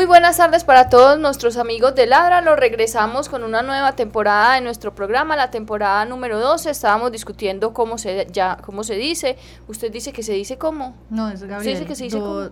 [0.00, 2.40] Muy buenas tardes para todos nuestros amigos de Ladra.
[2.40, 6.70] Lo regresamos con una nueva temporada de nuestro programa, la temporada número 12.
[6.70, 9.36] Estábamos discutiendo cómo se ya cómo se dice.
[9.68, 10.94] Usted dice que se dice cómo?
[11.10, 11.62] No, es Gabriel.
[11.62, 12.48] Se dice que se dice cómo.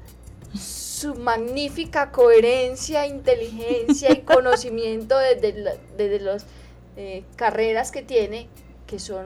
[0.53, 6.45] su magnífica coherencia, inteligencia y conocimiento desde, la- desde las
[7.35, 8.47] carreras que tiene,
[8.87, 9.25] que son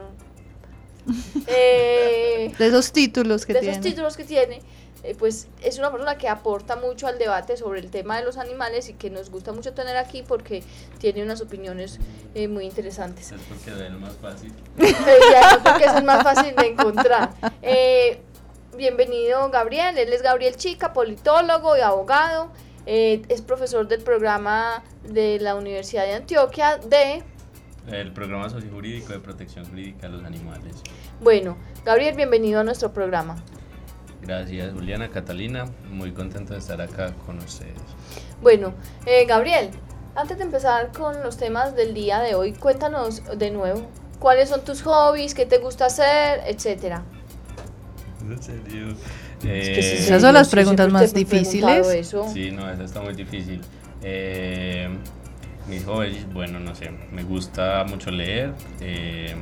[1.46, 3.72] eh, De esos títulos que de tiene.
[3.72, 4.60] esos títulos que tiene,
[5.02, 8.36] eh, pues es una persona que aporta mucho al debate sobre el tema de los
[8.36, 10.62] animales y que nos gusta mucho tener aquí porque
[10.98, 11.98] tiene unas opiniones
[12.34, 13.32] eh, muy interesantes.
[13.32, 14.52] Es porque es más fácil.
[14.78, 17.30] Eh, ya no, porque eso es más fácil de encontrar.
[17.62, 18.20] Eh,
[18.76, 22.50] bienvenido Gabriel, él es Gabriel Chica, politólogo y abogado,
[22.86, 27.22] eh, es profesor del programa de la Universidad de Antioquia de...
[27.88, 30.76] El programa sociojurídico de protección jurídica de los animales.
[31.20, 33.36] Bueno, Gabriel, bienvenido a nuestro programa.
[34.22, 35.66] Gracias, Juliana, Catalina.
[35.90, 37.74] Muy contento de estar acá con ustedes.
[38.42, 38.74] Bueno,
[39.06, 39.70] eh, Gabriel,
[40.14, 43.86] antes de empezar con los temas del día de hoy, cuéntanos de nuevo
[44.18, 47.02] cuáles son tus hobbies, qué te gusta hacer, etcétera.
[48.22, 48.88] ¿En serio?
[49.40, 51.86] que sí, Eh, Esas son las preguntas más difíciles.
[51.88, 52.28] eso.
[52.32, 53.60] Sí, no, eso está muy difícil.
[54.02, 54.88] Eh,
[55.66, 59.34] mis hobbies, bueno, no sé, me gusta mucho leer, eh,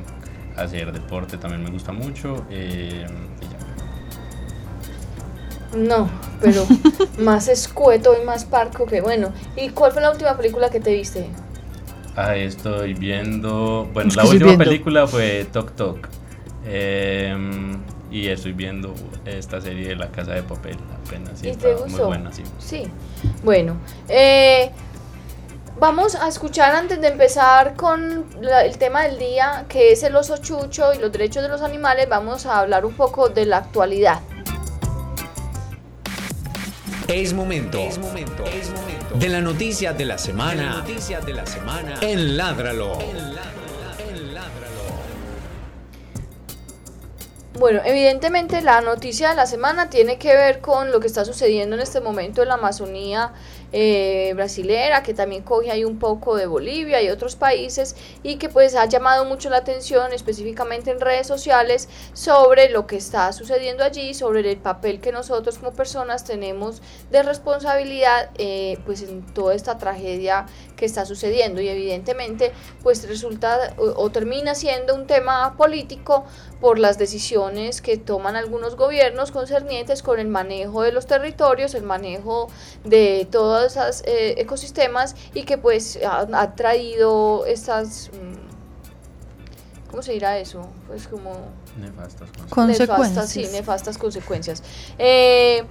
[0.63, 2.45] hacer deporte también me gusta mucho.
[2.49, 3.05] eh,
[3.41, 3.59] y ya.
[5.71, 6.09] No,
[6.39, 6.73] pero
[7.17, 9.33] más escueto y más parco que bueno.
[9.55, 11.39] ¿Y cuál fue la última película que te viste?
[12.15, 13.89] Ah, estoy viendo.
[13.93, 14.57] Bueno, Es la última viendo.
[14.57, 16.09] película fue Tok Tok.
[16.61, 21.43] Em, y estoy viendo esta serie de La Casa de Papel apenas.
[21.43, 22.07] ¿Y y te está muy gustó?
[22.07, 22.51] buena, sí.
[22.57, 22.97] Sí.
[23.43, 23.77] Bueno,
[24.07, 24.71] eh,
[25.79, 30.15] vamos a escuchar antes de empezar con la- el tema del día, que es el
[30.15, 33.57] oso chucho y los derechos de los animales, vamos a hablar un poco de la
[33.57, 34.19] actualidad.
[37.07, 37.79] Es momento.
[37.79, 38.43] Es momento.
[39.15, 40.83] De la noticia de la semana.
[40.85, 41.95] de la semana.
[42.01, 42.99] En Ládralo.
[47.57, 51.75] Bueno, evidentemente la noticia de la semana tiene que ver con lo que está sucediendo
[51.75, 53.33] en este momento en la Amazonía
[53.71, 58.49] eh, brasilera, que también coge ahí un poco de Bolivia y otros países, y que
[58.49, 63.83] pues ha llamado mucho la atención, específicamente en redes sociales, sobre lo que está sucediendo
[63.83, 66.81] allí, sobre el papel que nosotros como personas tenemos
[67.11, 70.45] de responsabilidad eh, pues en toda esta tragedia
[70.79, 76.23] que está sucediendo y evidentemente pues resulta o, termina siendo un tema político
[76.61, 81.83] por las decisiones que toman algunos gobiernos concernientes con el manejo de los territorios, el
[81.83, 82.47] manejo
[82.85, 88.09] de todos esos eh, ecosistemas y que pues ha, traído estas...
[88.13, 90.69] Mm, ¿Cómo se dirá eso?
[90.87, 91.31] Pues como...
[91.77, 93.29] Nefastas consecuencias.
[93.29, 94.63] sí, nefastas consecuencias.
[94.97, 95.63] Eh,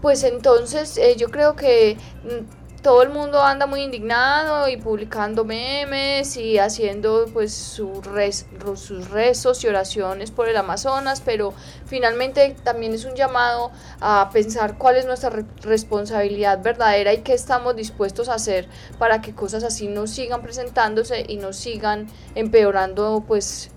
[0.00, 5.44] pues entonces eh, yo creo que mm, todo el mundo anda muy indignado y publicando
[5.44, 8.00] memes y haciendo pues sus
[9.10, 11.52] rezos y oraciones por el Amazonas, pero
[11.84, 15.28] finalmente también es un llamado a pensar cuál es nuestra
[15.60, 21.26] responsabilidad verdadera y qué estamos dispuestos a hacer para que cosas así no sigan presentándose
[21.28, 23.70] y no sigan empeorando pues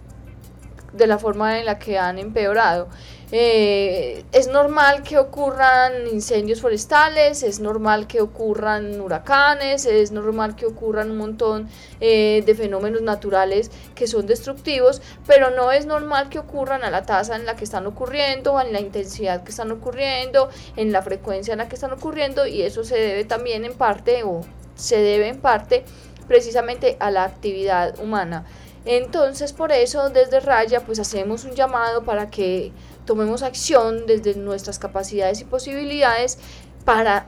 [0.94, 2.88] de la forma en la que han empeorado.
[3.34, 10.66] Eh, es normal que ocurran incendios forestales, es normal que ocurran huracanes, es normal que
[10.66, 11.70] ocurran un montón
[12.02, 17.04] eh, de fenómenos naturales que son destructivos, pero no es normal que ocurran a la
[17.04, 21.54] tasa en la que están ocurriendo, en la intensidad que están ocurriendo, en la frecuencia
[21.54, 24.42] en la que están ocurriendo y eso se debe también en parte o
[24.76, 25.86] se debe en parte
[26.28, 28.46] precisamente a la actividad humana.
[28.86, 32.72] Entonces por eso desde Raya pues hacemos un llamado para que
[33.06, 36.40] tomemos acción desde nuestras capacidades y posibilidades
[36.84, 37.28] para,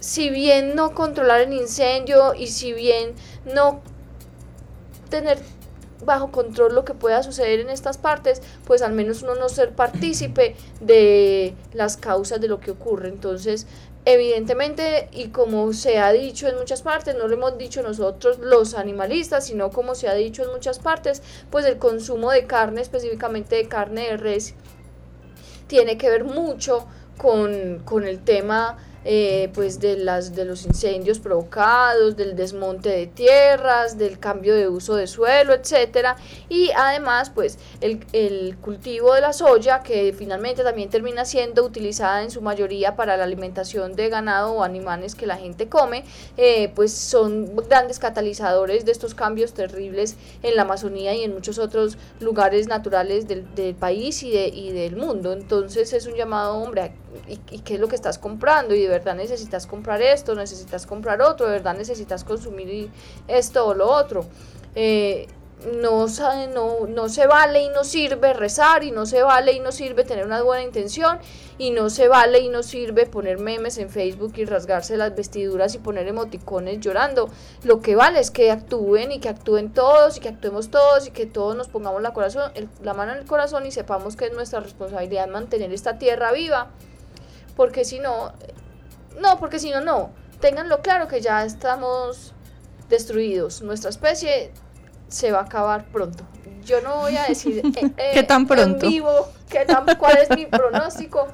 [0.00, 3.14] si bien no controlar el incendio y si bien
[3.44, 3.80] no
[5.10, 5.38] tener
[6.04, 9.72] bajo control lo que pueda suceder en estas partes, pues al menos uno no ser
[9.72, 13.08] partícipe de las causas de lo que ocurre.
[13.08, 13.66] Entonces,
[14.04, 18.74] evidentemente, y como se ha dicho en muchas partes, no lo hemos dicho nosotros los
[18.74, 23.56] animalistas, sino como se ha dicho en muchas partes, pues el consumo de carne, específicamente
[23.56, 24.54] de carne de res,
[25.66, 26.86] tiene que ver mucho
[27.16, 33.06] con, con el tema eh, pues de, las, de los incendios provocados, del desmonte de
[33.06, 36.16] tierras, del cambio de uso de suelo, etcétera,
[36.48, 42.22] y además pues el, el, cultivo de la soya que finalmente también termina siendo utilizada
[42.22, 46.04] en su mayoría para la alimentación de ganado o animales que la gente come,
[46.36, 51.58] eh, pues son grandes catalizadores de estos cambios terribles en la Amazonía y en muchos
[51.58, 55.32] otros lugares naturales del, del país y, de, y del mundo.
[55.32, 56.92] Entonces es un llamado, hombre,
[57.28, 58.74] ¿y, ¿y qué es lo que estás comprando?
[58.74, 62.90] Y de verdad necesitas comprar esto, necesitas comprar otro, de verdad necesitas consumir
[63.28, 64.26] esto o lo otro.
[64.74, 65.28] Eh,
[65.72, 66.06] no,
[66.52, 70.04] no, no se vale y no sirve rezar y no se vale y no sirve
[70.04, 71.18] tener una buena intención
[71.58, 75.74] y no se vale y no sirve poner memes en Facebook y rasgarse las vestiduras
[75.74, 77.30] y poner emoticones llorando.
[77.62, 81.10] Lo que vale es que actúen y que actúen todos y que actuemos todos y
[81.10, 82.52] que todos nos pongamos la, corazón,
[82.82, 86.70] la mano en el corazón y sepamos que es nuestra responsabilidad mantener esta tierra viva
[87.56, 88.32] porque si no,
[89.20, 90.10] no, porque si no, no.
[90.40, 92.34] Ténganlo claro que ya estamos
[92.88, 93.62] destruidos.
[93.62, 94.50] Nuestra especie
[95.08, 96.24] se va a acabar pronto.
[96.64, 97.62] Yo no voy a decir
[97.96, 98.86] eh, ¿Qué tan pronto?
[98.86, 101.28] en vivo qué tan, cuál es mi pronóstico,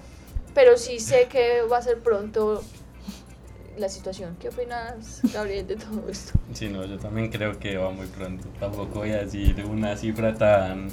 [0.54, 2.62] pero sí sé que va a ser pronto
[3.78, 4.36] la situación.
[4.38, 6.38] ¿Qué opinas, Gabriel, de todo esto?
[6.52, 8.48] Sí, no, yo también creo que va muy pronto.
[8.58, 10.88] Tampoco voy a decir una cifra tan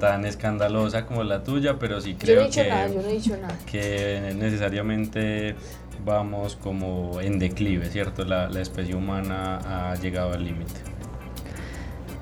[0.00, 3.56] tan escandalosa como la tuya, pero sí creo que, yo no he dicho nada.
[3.70, 5.54] que necesariamente
[6.04, 8.24] vamos como en declive, ¿cierto?
[8.24, 10.80] La, la especie humana ha llegado al límite.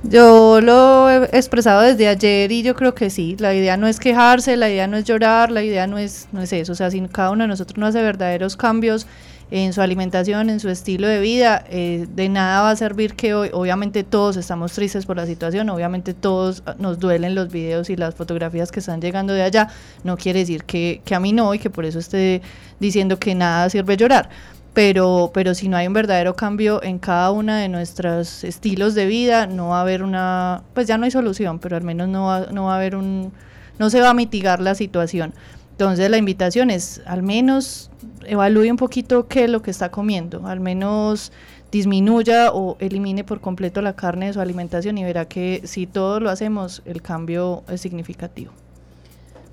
[0.03, 3.99] Yo lo he expresado desde ayer y yo creo que sí, la idea no es
[3.99, 6.91] quejarse, la idea no es llorar, la idea no es, no es eso, o sea,
[6.91, 9.07] si cada uno de nosotros no hace verdaderos cambios
[9.51, 13.35] en su alimentación, en su estilo de vida, eh, de nada va a servir que
[13.35, 17.89] hoy, obviamente todos estamos tristes por la situación, obviamente todos ah, nos duelen los videos
[17.89, 19.69] y las fotografías que están llegando de allá,
[20.05, 22.43] no quiere decir que, que a mí no y que por eso esté
[22.79, 24.29] diciendo que nada sirve llorar.
[24.75, 29.07] Pero, pero si no hay un verdadero cambio en cada uno de nuestros estilos de
[29.07, 32.27] vida, no va a haber una, pues ya no hay solución, pero al menos no
[32.27, 33.33] va, no va a haber un,
[33.79, 35.33] no se va a mitigar la situación.
[35.79, 37.89] Entonces la invitación es al menos
[38.27, 41.31] evalúe un poquito qué es lo que está comiendo, al menos
[41.71, 46.21] disminuya o elimine por completo la carne de su alimentación y verá que si todos
[46.21, 48.51] lo hacemos el cambio es significativo.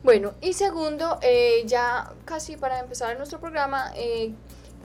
[0.03, 4.33] Bueno, y segundo, eh, ya casi para empezar nuestro programa, eh,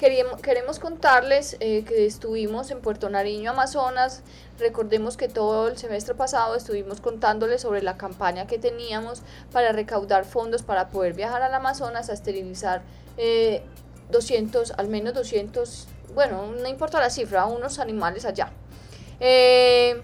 [0.00, 4.22] Queríamos, queremos contarles eh, que estuvimos en Puerto Nariño, Amazonas.
[4.58, 9.20] Recordemos que todo el semestre pasado estuvimos contándoles sobre la campaña que teníamos
[9.52, 12.80] para recaudar fondos para poder viajar al Amazonas a esterilizar
[14.10, 18.50] 200, eh, al menos 200 bueno, no importa la cifra, unos animales allá.
[19.20, 20.00] Eh,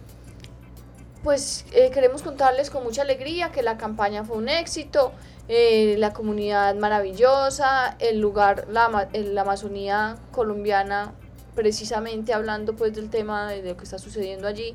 [1.26, 5.12] pues eh, queremos contarles con mucha alegría que la campaña fue un éxito,
[5.48, 11.12] eh, la comunidad maravillosa, el lugar, la, la Amazonía colombiana,
[11.54, 14.74] precisamente hablando pues del tema de lo que está sucediendo allí,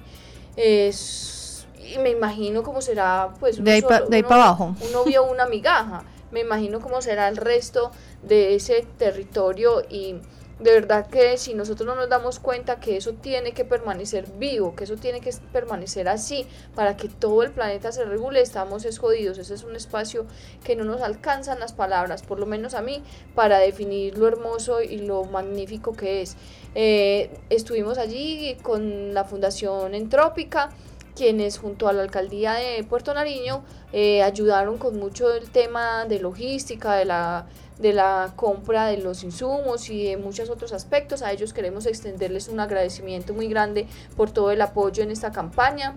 [0.55, 4.75] es, y me imagino cómo será pues de ahí, para abajo.
[4.89, 7.91] Uno vio una migaja, me imagino cómo será el resto
[8.23, 10.15] de ese territorio y
[10.61, 14.75] de verdad que si nosotros no nos damos cuenta que eso tiene que permanecer vivo,
[14.75, 19.37] que eso tiene que permanecer así para que todo el planeta se regule, estamos escondidos.
[19.39, 20.25] Ese es un espacio
[20.63, 23.03] que no nos alcanzan las palabras, por lo menos a mí,
[23.33, 26.37] para definir lo hermoso y lo magnífico que es.
[26.75, 30.69] Eh, estuvimos allí con la Fundación Entrópica
[31.15, 36.19] quienes junto a la alcaldía de Puerto Nariño eh, ayudaron con mucho el tema de
[36.19, 37.47] logística, de la
[37.81, 41.21] de la compra de los insumos y de muchos otros aspectos.
[41.21, 45.95] A ellos queremos extenderles un agradecimiento muy grande por todo el apoyo en esta campaña.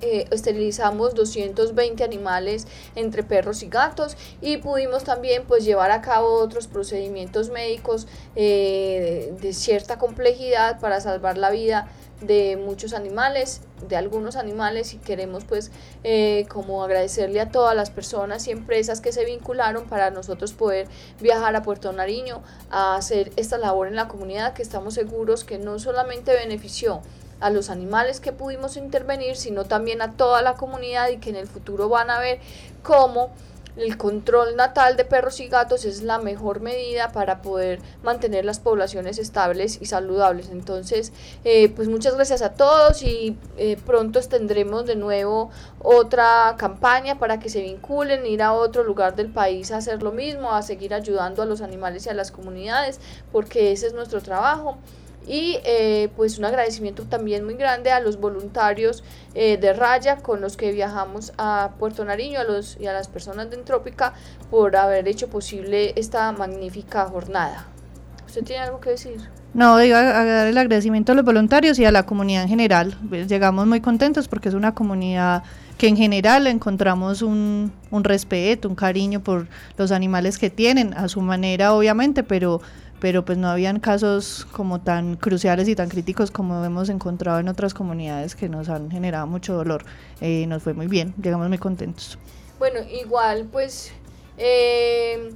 [0.00, 6.34] Eh, esterilizamos 220 animales entre perros y gatos y pudimos también pues llevar a cabo
[6.34, 11.88] otros procedimientos médicos eh, de cierta complejidad para salvar la vida
[12.20, 15.70] de muchos animales, de algunos animales y queremos pues
[16.02, 20.88] eh, como agradecerle a todas las personas y empresas que se vincularon para nosotros poder
[21.20, 25.58] viajar a Puerto Nariño a hacer esta labor en la comunidad que estamos seguros que
[25.58, 27.02] no solamente benefició
[27.40, 31.36] a los animales que pudimos intervenir, sino también a toda la comunidad y que en
[31.36, 32.40] el futuro van a ver
[32.82, 33.30] cómo
[33.78, 38.58] el control natal de perros y gatos es la mejor medida para poder mantener las
[38.58, 40.50] poblaciones estables y saludables.
[40.50, 41.12] Entonces,
[41.44, 47.38] eh, pues muchas gracias a todos y eh, pronto tendremos de nuevo otra campaña para
[47.38, 50.92] que se vinculen, ir a otro lugar del país a hacer lo mismo, a seguir
[50.92, 54.78] ayudando a los animales y a las comunidades, porque ese es nuestro trabajo
[55.28, 59.04] y eh, pues un agradecimiento también muy grande a los voluntarios
[59.34, 63.08] eh, de Raya con los que viajamos a Puerto Nariño a los, y a las
[63.08, 64.14] personas de Entrópica
[64.50, 67.66] por haber hecho posible esta magnífica jornada.
[68.26, 69.20] ¿Usted tiene algo que decir?
[69.54, 72.98] No, digo, a, dar el agradecimiento a los voluntarios y a la comunidad en general.
[73.08, 75.42] Pues, llegamos muy contentos porque es una comunidad
[75.78, 81.08] que en general encontramos un, un respeto, un cariño por los animales que tienen, a
[81.08, 82.60] su manera obviamente, pero
[83.00, 87.48] pero pues no habían casos como tan cruciales y tan críticos como hemos encontrado en
[87.48, 89.84] otras comunidades que nos han generado mucho dolor.
[90.20, 92.18] Eh, nos fue muy bien, llegamos muy contentos.
[92.58, 93.92] Bueno, igual pues
[94.36, 95.32] eh,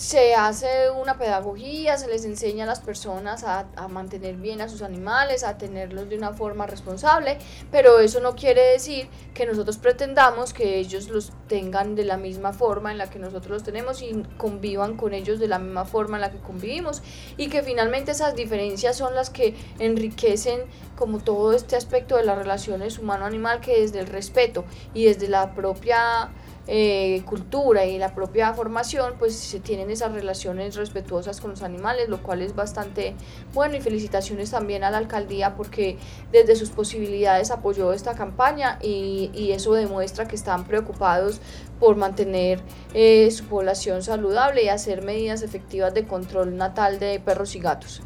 [0.00, 4.80] se hace una pedagogía, se les enseña a las personas a, mantener bien a sus
[4.80, 7.36] animales, a tenerlos de una forma responsable,
[7.70, 12.54] pero eso no quiere decir que nosotros pretendamos que ellos los tengan de la misma
[12.54, 16.16] forma en la que nosotros los tenemos y convivan con ellos de la misma forma
[16.16, 17.02] en la que convivimos.
[17.36, 20.62] Y que finalmente esas diferencias son las que enriquecen
[20.96, 24.64] como todo este aspecto de las relaciones humano-animal que desde el respeto
[24.94, 26.30] y desde la propia
[26.66, 32.08] eh, cultura y la propia formación, pues se tienen esas relaciones respetuosas con los animales,
[32.08, 33.14] lo cual es bastante
[33.54, 33.76] bueno.
[33.76, 35.98] Y felicitaciones también a la alcaldía porque
[36.32, 41.40] desde sus posibilidades apoyó esta campaña y, y eso demuestra que están preocupados
[41.80, 42.60] por mantener
[42.94, 48.02] eh, su población saludable y hacer medidas efectivas de control natal de perros y gatos.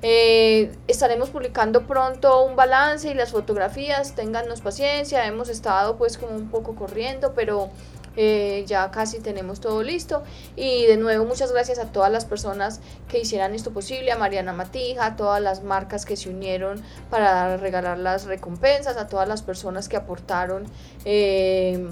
[0.00, 6.36] Eh, estaremos publicando pronto un balance y las fotografías, téngannos paciencia, hemos estado pues como
[6.36, 7.68] un poco corriendo, pero
[8.20, 10.24] eh, ya casi tenemos todo listo.
[10.56, 14.52] Y de nuevo, muchas gracias a todas las personas que hicieran esto posible, a Mariana
[14.52, 19.42] Matija, a todas las marcas que se unieron para regalar las recompensas, a todas las
[19.42, 20.66] personas que aportaron.
[21.04, 21.88] Eh,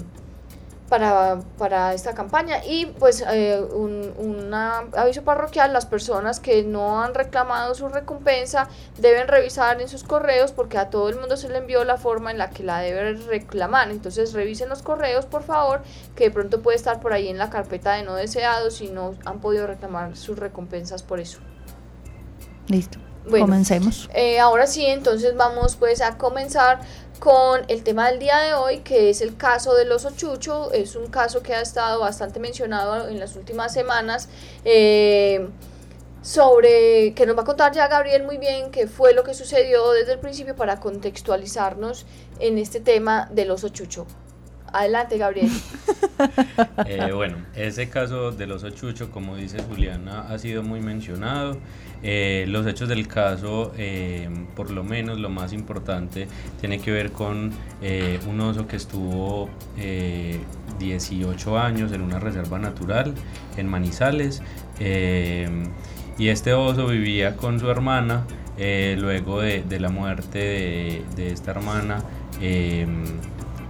[0.89, 7.13] para, para esta campaña y pues eh, un aviso parroquial, las personas que no han
[7.13, 11.57] reclamado su recompensa deben revisar en sus correos porque a todo el mundo se le
[11.57, 15.81] envió la forma en la que la deben reclamar, entonces revisen los correos por favor
[16.15, 19.15] que de pronto puede estar por ahí en la carpeta de no deseados y no
[19.25, 21.39] han podido reclamar sus recompensas por eso.
[22.67, 22.99] Listo.
[23.29, 24.09] Comencemos.
[24.13, 26.79] Eh, ahora sí, entonces vamos pues a comenzar
[27.19, 30.71] con el tema del día de hoy, que es el caso del oso chucho.
[30.71, 34.29] Es un caso que ha estado bastante mencionado en las últimas semanas.
[34.63, 35.47] Eh,
[36.21, 39.91] sobre que nos va a contar ya Gabriel muy bien qué fue lo que sucedió
[39.91, 42.05] desde el principio para contextualizarnos
[42.39, 44.05] en este tema del oso chucho.
[44.73, 45.49] Adelante, Gabriel.
[46.87, 51.57] Eh, bueno, ese caso del oso chucho, como dice Juliana, ha sido muy mencionado.
[52.01, 56.27] Eh, los hechos del caso, eh, por lo menos lo más importante,
[56.59, 57.51] tiene que ver con
[58.27, 59.49] un oso que estuvo
[60.79, 63.13] 18 años en una reserva natural
[63.57, 64.41] en Manizales
[64.79, 68.25] y este oso vivía con su hermana
[68.57, 72.03] luego de, la muerte de, esta hermana.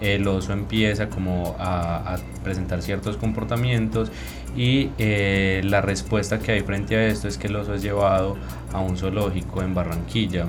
[0.02, 4.12] El oso empieza como a, presentar ciertos comportamientos
[4.56, 8.38] y eh, la respuesta que hay frente a esto es que el oso es llevado
[8.74, 10.46] a un zoológico en Barranquilla.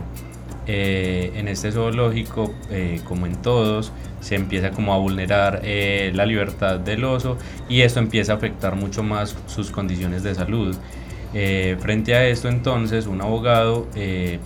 [0.66, 3.90] Eh, en este zoológico, eh, como en todos,
[4.20, 7.38] se empieza como a vulnerar la libertad del oso
[7.68, 10.76] y esto empieza a afectar mucho más sus condiciones de salud.
[11.32, 13.86] frente a esto entonces un abogado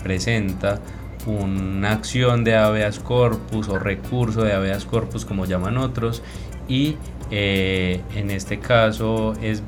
[0.03, 0.81] presenta
[1.27, 6.23] una acción de habeas corpus o recurso de habeas corpus como llaman otros
[6.69, 6.97] y
[7.31, 9.63] eh, en este caso es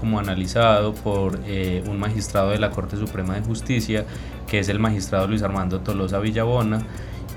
[0.00, 4.04] como analizado por eh, un magistrado de la Corte Suprema de Justicia
[4.46, 6.82] que es el magistrado Luis Armando Tolosa Villabona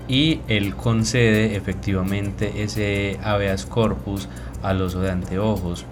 [0.07, 4.27] y él concede efectivamente ese habeas corpus
[4.61, 5.85] al oso de anteojos.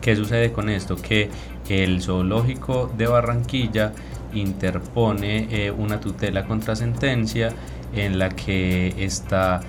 [0.00, 0.96] ¿Qué sucede con esto?
[0.96, 1.30] Que
[1.68, 3.92] el zoológico de Barranquilla
[4.36, 7.50] interpone eh, una tutela contra sentencia
[7.94, 9.60] en la que está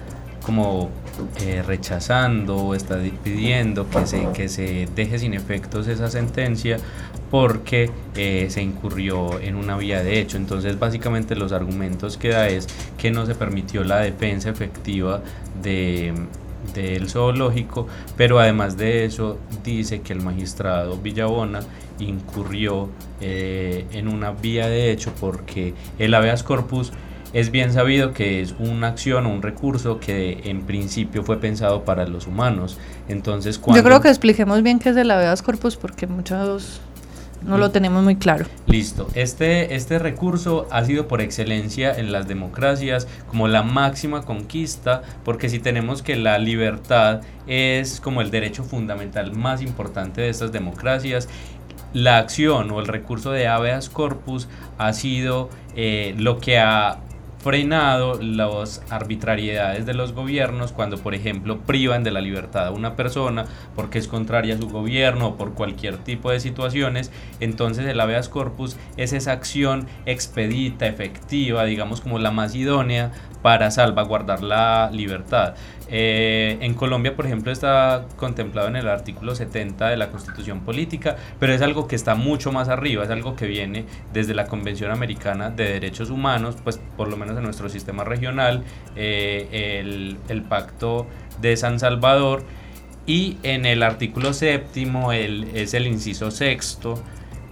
[0.44, 0.90] como
[1.42, 6.78] eh, rechazando o está pidiendo que se, que se deje sin efectos esa sentencia
[7.30, 10.38] porque eh, se incurrió en una vía de hecho.
[10.38, 15.22] Entonces básicamente los argumentos que da es que no se permitió la defensa efectiva
[15.62, 16.14] de
[16.82, 21.60] del zoológico, pero además de eso dice que el magistrado Villabona
[22.00, 22.90] incurrió
[23.22, 26.92] eh, en una vía de hecho porque el habeas corpus
[27.34, 31.84] es bien sabido que es una acción o un recurso que en principio fue pensado
[31.84, 32.78] para los humanos.
[33.10, 33.82] Entonces, cuando...
[33.82, 36.82] Yo creo que expliquemos bien qué es el habeas corpus porque muchos
[37.42, 38.46] no lo tenemos muy claro.
[38.66, 39.08] Listo.
[39.14, 45.50] Este, este recurso ha sido por excelencia en las democracias como la máxima conquista, porque
[45.50, 51.30] si tenemos que la libertad es como el derecho fundamental más importante de estas democracias,
[51.94, 57.00] la acción o el recurso de habeas corpus ha sido eh, lo que ha
[57.40, 62.96] frenado las arbitrariedades de los gobiernos cuando, por ejemplo, privan de la libertad a una
[62.96, 67.12] persona porque es contraria a su gobierno o por cualquier tipo de situaciones.
[67.40, 73.72] Entonces el habeas corpus es esa acción expedita, efectiva, digamos como la más idónea para
[73.72, 75.56] salvaguardar la libertad.
[75.90, 81.16] Eh, en Colombia, por ejemplo, está contemplado en el artículo 70 de la Constitución Política,
[81.40, 84.92] pero es algo que está mucho más arriba, es algo que viene desde la Convención
[84.92, 88.64] Americana de Derechos Humanos, pues por lo menos en nuestro sistema regional,
[88.96, 89.80] eh,
[90.28, 91.08] el, Pacto
[91.42, 92.44] de San Salvador,
[93.06, 97.02] y en el artículo séptimo el, es el inciso sexto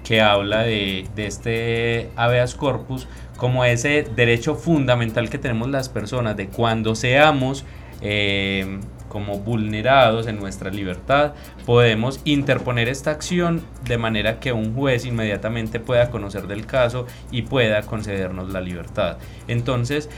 [0.04, 6.38] que habla de, de este habeas corpus como ese derecho fundamental que tenemos las personas
[6.38, 7.66] de cuando seamos
[8.02, 11.34] eh, como vulnerados en nuestra libertad,
[11.66, 17.44] podemos interponer esta acción de manera que un juez inmediatamente pueda conocer del caso y
[17.44, 19.18] pueda concedernos la libertad.
[19.48, 20.10] Entonces,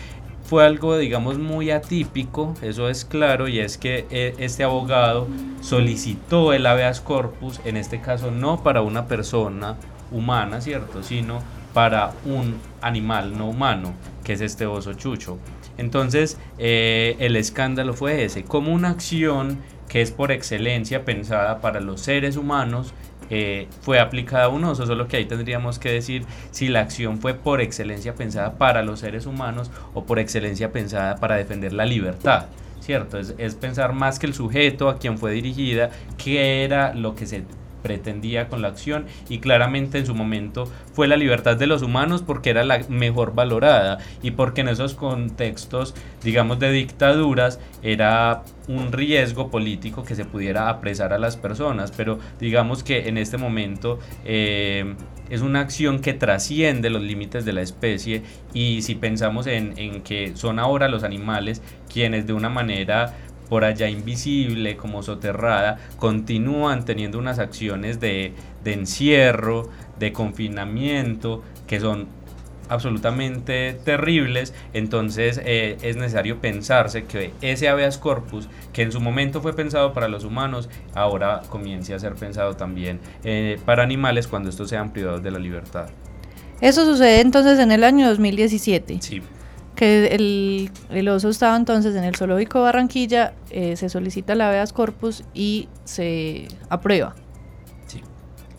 [0.44, 5.28] fue algo, digamos, muy atípico, eso es claro, y es que eh, este abogado
[5.62, 9.76] solicitó el habeas corpus, en este caso no para una persona
[10.10, 11.42] humana, ¿cierto?, sino
[11.78, 15.38] para un animal no humano, que es este oso chucho.
[15.78, 21.80] Entonces, eh, el escándalo fue ese, como una acción que es por excelencia pensada para
[21.80, 22.96] los seres humanos,
[23.30, 27.20] eh, fue aplicada a un oso, solo que ahí tendríamos que decir si la acción
[27.20, 31.86] fue por excelencia pensada para los seres humanos o por excelencia pensada para defender la
[31.86, 32.48] libertad.
[32.80, 33.20] ¿Cierto?
[33.20, 37.28] Es, es pensar más que el sujeto a quien fue dirigida, qué era lo que
[37.28, 37.44] se
[37.88, 42.22] pretendía con la acción y claramente en su momento fue la libertad de los humanos
[42.22, 48.92] porque era la mejor valorada y porque en esos contextos, digamos, de dictaduras era un
[48.92, 54.00] riesgo político que se pudiera apresar a las personas, pero digamos que en este momento
[54.26, 54.94] eh,
[55.30, 58.22] es una acción que trasciende los límites de la especie
[58.54, 63.16] y si pensamos en, en que son ahora los animales quienes de una manera
[63.50, 68.34] por allá invisible, como soterrada, continúan teniendo unas acciones de,
[68.66, 72.08] encierro, de confinamiento, que son
[72.70, 79.42] absolutamente terribles, entonces eh, es necesario pensarse que ese habeas corpus, que en su momento
[79.42, 84.50] fue pensado para los humanos, ahora comience a ser pensado también eh, para animales cuando
[84.50, 85.90] estos sean privados de la libertad.
[86.60, 88.98] Eso sucede entonces en el año 2017.
[89.00, 89.22] Sí
[89.78, 94.74] que el, el, oso estaba entonces en el zoológico Barranquilla, eh, se solicita la habeas
[94.74, 97.16] corpus y se aprueba.
[97.86, 98.02] Sí.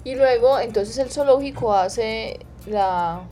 [0.05, 3.23] Y luego, entonces el zoológico hace la...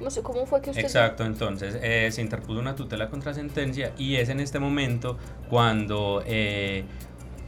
[0.00, 0.84] No sé, ¿cómo fue que usted...
[0.84, 5.18] Exacto, entonces eh, se interpuso una tutela contra sentencia y es en este momento
[5.50, 6.84] cuando eh,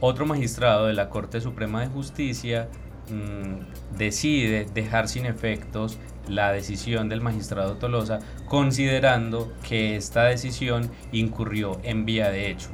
[0.01, 2.67] otro magistrado de la Corte Suprema de Justicia
[3.09, 5.97] mm, decide dejar sin efectos
[6.27, 12.69] la decisión del magistrado Tolosa, considerando que esta decisión incurrió en vía de hecho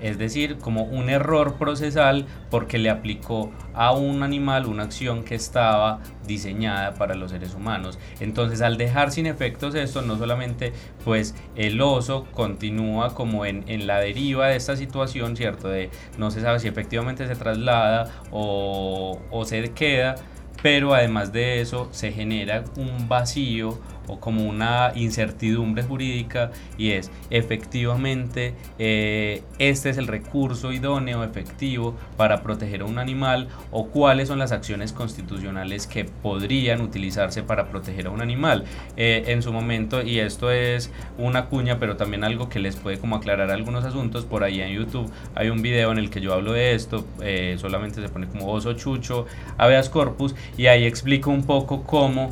[0.00, 5.34] es decir, como un error procesal porque le aplicó a un animal una acción que
[5.34, 7.98] estaba diseñada para los seres humanos.
[8.20, 10.72] Entonces, al dejar sin efectos esto, no solamente
[11.04, 15.68] pues el oso continúa como en, en la deriva de esta situación, ¿cierto?
[15.68, 20.16] De no se sabe si efectivamente se traslada o, o se queda,
[20.62, 27.10] pero además de eso se genera un vacío o como una incertidumbre jurídica y es
[27.30, 34.28] efectivamente eh, este es el recurso idóneo efectivo para proteger a un animal o cuáles
[34.28, 38.64] son las acciones constitucionales que podrían utilizarse para proteger a un animal.
[38.96, 42.98] Eh, en su momento y esto es una cuña pero también algo que les puede
[42.98, 46.32] como aclarar algunos asuntos por ahí en YouTube hay un video en el que yo
[46.32, 51.30] hablo de esto eh, solamente se pone como oso chucho habeas corpus y ahí explico
[51.30, 52.30] un poco cómo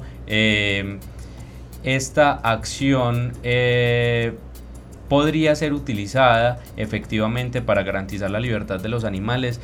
[1.87, 4.35] esta acción eh,
[5.09, 9.61] podría ser utilizada efectivamente para garantizar la libertad de los animales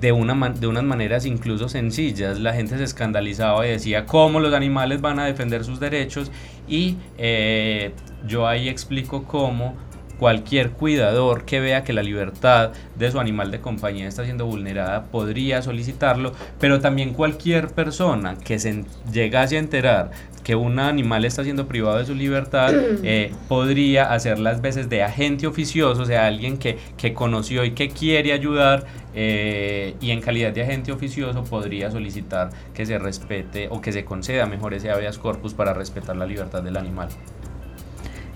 [0.00, 2.38] de, una de unas maneras incluso sencillas.
[2.38, 6.30] La gente se escandalizaba y decía cómo los animales van a defender sus derechos
[6.68, 7.92] y eh,
[8.28, 9.74] yo ahí explico cómo
[10.20, 15.04] cualquier cuidador que vea que la libertad de su animal de compañía está siendo vulnerada
[15.04, 20.10] podría solicitarlo, pero también cualquier persona que se llegase a enterar
[20.44, 25.02] que un animal está siendo privado de su libertad eh, podría hacer las veces de
[25.02, 30.20] agente oficioso, o sea, alguien que, que conoció y que quiere ayudar eh, y en
[30.20, 34.90] calidad de agente oficioso podría solicitar que se respete o que se conceda mejor ese
[34.90, 37.08] habeas corpus para respetar la libertad del animal.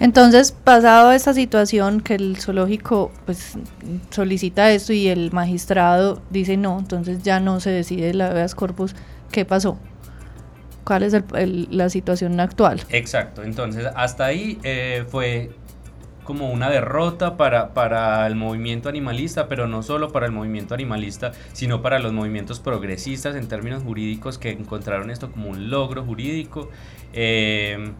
[0.00, 3.56] Entonces, pasado esta situación que el zoológico pues
[4.10, 8.94] solicita esto y el magistrado dice no, entonces ya no se decide la habeas corpus,
[9.30, 9.78] ¿qué pasó?
[10.84, 11.16] ¿Cuál es
[11.70, 12.82] la situación actual?
[12.90, 15.50] Exacto, entonces hasta ahí eh, fue
[16.24, 21.32] como una derrota para, para el movimiento animalista, pero no solo para el movimiento animalista,
[21.52, 26.70] sino para los movimientos progresistas en términos jurídicos que encontraron esto como un logro jurídico.
[27.12, 27.92] Eh,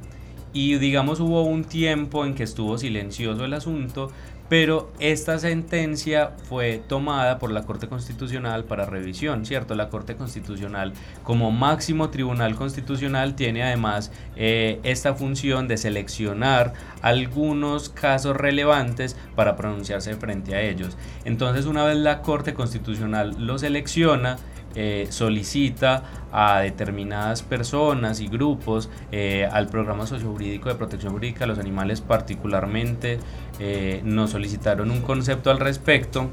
[0.54, 4.10] y digamos hubo un tiempo en que estuvo silencioso el asunto,
[4.48, 9.74] pero esta sentencia fue tomada por la Corte Constitucional para revisión, ¿cierto?
[9.74, 17.88] La Corte Constitucional como máximo tribunal constitucional tiene además eh, esta función de seleccionar algunos
[17.88, 20.96] casos relevantes para pronunciarse frente a ellos.
[21.24, 24.36] Entonces una vez la Corte Constitucional lo selecciona,
[24.74, 31.60] eh, solicita a determinadas personas y grupos eh, al programa sociojurídico de protección jurídica los
[31.60, 33.20] animales particularmente
[33.60, 36.28] eh, nos solicitaron un concepto al respecto.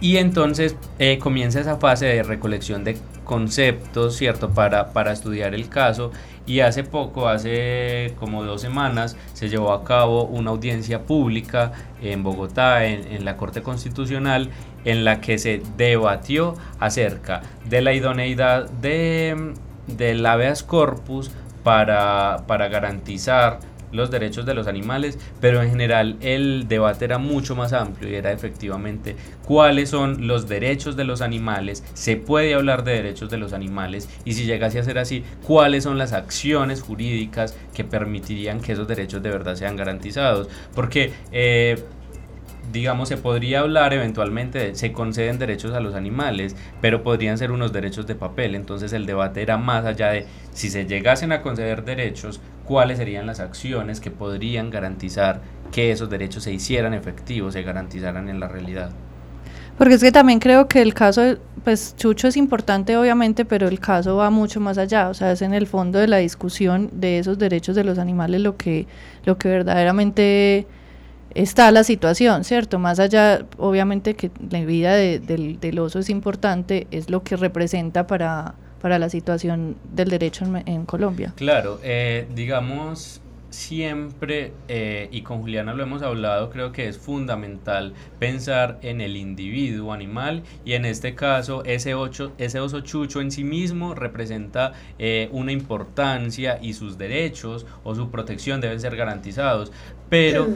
[0.00, 0.76] Y entonces
[1.18, 2.96] comienza esa fase de recolección de
[3.28, 4.48] conceptos, ¿cierto?
[4.48, 6.10] Para, para estudiar el caso
[6.46, 12.22] y hace poco, hace como dos semanas, se llevó a cabo una audiencia pública en
[12.22, 14.48] Bogotá, en, la Corte Constitucional,
[14.86, 19.52] en la que se debatió acerca de la idoneidad de,
[19.86, 21.30] del habeas corpus
[21.62, 23.60] para, para garantizar
[23.92, 28.14] los derechos de los animales, pero en general el debate era mucho más amplio y
[28.14, 33.38] era efectivamente cuáles son los derechos de los animales, se puede hablar de derechos de
[33.38, 38.60] los animales y si llegase a ser así, cuáles son las acciones jurídicas que permitirían
[38.60, 41.84] que esos derechos de verdad sean garantizados, porque eh,
[42.72, 47.50] digamos, se podría hablar eventualmente de se conceden derechos a los animales, pero podrían ser
[47.50, 48.54] unos derechos de papel.
[48.54, 53.26] Entonces el debate era más allá de si se llegasen a conceder derechos, cuáles serían
[53.26, 55.40] las acciones que podrían garantizar
[55.72, 58.90] que esos derechos se hicieran efectivos, se garantizaran en la realidad.
[59.78, 63.78] Porque es que también creo que el caso, pues Chucho es importante obviamente, pero el
[63.78, 67.20] caso va mucho más allá, o sea, es en el fondo de la discusión de
[67.20, 68.88] esos derechos de los animales lo que,
[69.24, 70.66] lo que verdaderamente
[71.34, 72.78] está la situación, ¿cierto?
[72.78, 78.54] Más allá, obviamente, que la vida del, oso es importante, es lo que representa para,
[78.80, 81.32] para la situación del derecho en, Colombia.
[81.36, 87.94] Claro, eh, digamos, siempre, eh, y con Juliana lo hemos hablado, creo que es fundamental
[88.18, 93.30] pensar en el individuo animal y en este caso ese, ocho, ese oso chucho en
[93.30, 99.72] sí mismo representa eh, una importancia y sus derechos o su protección deben ser garantizados,
[100.10, 100.48] pero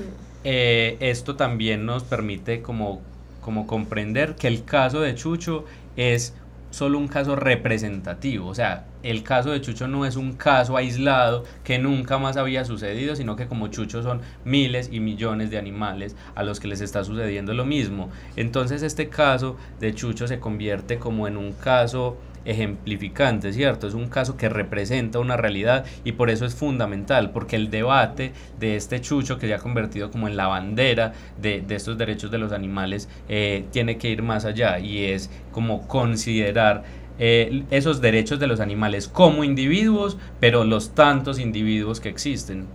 [0.44, 3.00] eh, esto también nos permite como,
[3.40, 5.64] como comprender que el caso de Chucho
[5.96, 6.35] es
[6.70, 11.44] solo un caso representativo, o sea, el caso de Chucho no es un caso aislado
[11.64, 16.16] que nunca más había sucedido, sino que como Chucho son miles y millones de animales
[16.35, 18.11] a los que les está sucediendo lo mismo.
[18.37, 23.87] Entonces este caso de Chucho se convierte como en un caso ejemplificante, ¿cierto?
[23.87, 28.33] Es un caso que representa una realidad y por eso es fundamental, porque el debate
[28.59, 32.38] de este chucho que se ha convertido como en la bandera de, estos derechos de
[32.38, 36.85] los animales eh, tiene que ir más allá y es como considerar
[37.18, 42.66] eh, esos derechos de los animales como individuos, pero los tantos individuos que existen.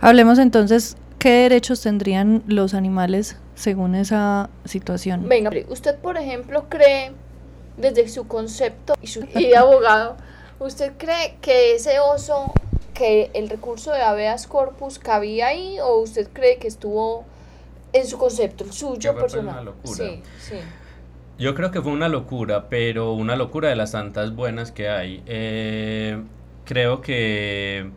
[0.00, 5.28] Hablemos entonces, ¿qué derechos tendrían los animales según esa situación?
[5.28, 7.12] Venga, usted por ejemplo cree
[7.80, 10.16] desde su concepto y su y abogado,
[10.58, 12.52] ¿usted cree que ese oso,
[12.94, 17.24] que el recurso de habeas corpus cabía ahí o usted cree que estuvo
[17.92, 19.72] en su concepto, el suyo personal?
[19.84, 20.56] Sí, sí.
[21.38, 25.22] Yo creo que fue una locura, pero una locura de las tantas buenas que hay.
[25.24, 26.22] Eh,
[26.66, 27.90] creo que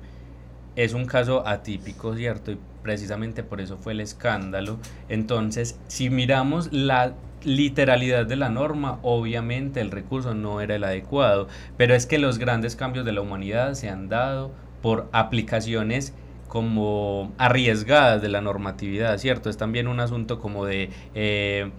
[0.78, 2.52] es un caso atípico, ¿cierto?
[2.52, 4.78] Y precisamente por eso fue el escándalo.
[5.10, 11.48] Entonces, si miramos la literalidad de la norma, obviamente el recurso no era el adecuado,
[11.78, 14.52] pero es que los grandes cambios de la humanidad se han dado
[14.82, 16.14] por aplicaciones
[16.48, 19.50] como arriesgadas de la normatividad, ¿cierto?
[19.50, 20.90] Es también un asunto como de...
[21.16, 21.72] Eh,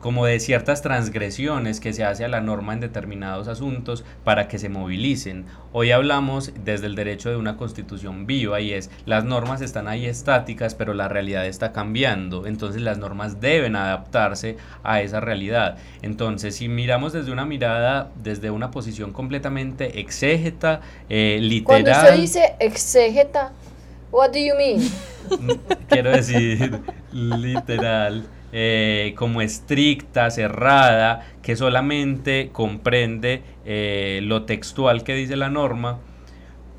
[0.00, 4.58] como de ciertas transgresiones que se hace a la norma en determinados asuntos para que
[4.58, 5.44] se movilicen.
[5.72, 10.06] Hoy hablamos desde el derecho de una constitución viva y es las normas están ahí
[10.06, 15.76] estáticas pero la realidad está cambiando, entonces las normas deben adaptarse a esa realidad.
[16.02, 21.82] Entonces si miramos desde una mirada, desde una posición completamente exégeta, eh, literal...
[21.84, 23.52] Cuando usted dice exégeta,
[24.10, 24.80] what do you mean?
[25.88, 26.80] Quiero decir
[27.12, 35.98] literal eh, como estricta, cerrada, que solamente comprende eh, lo textual que dice la norma,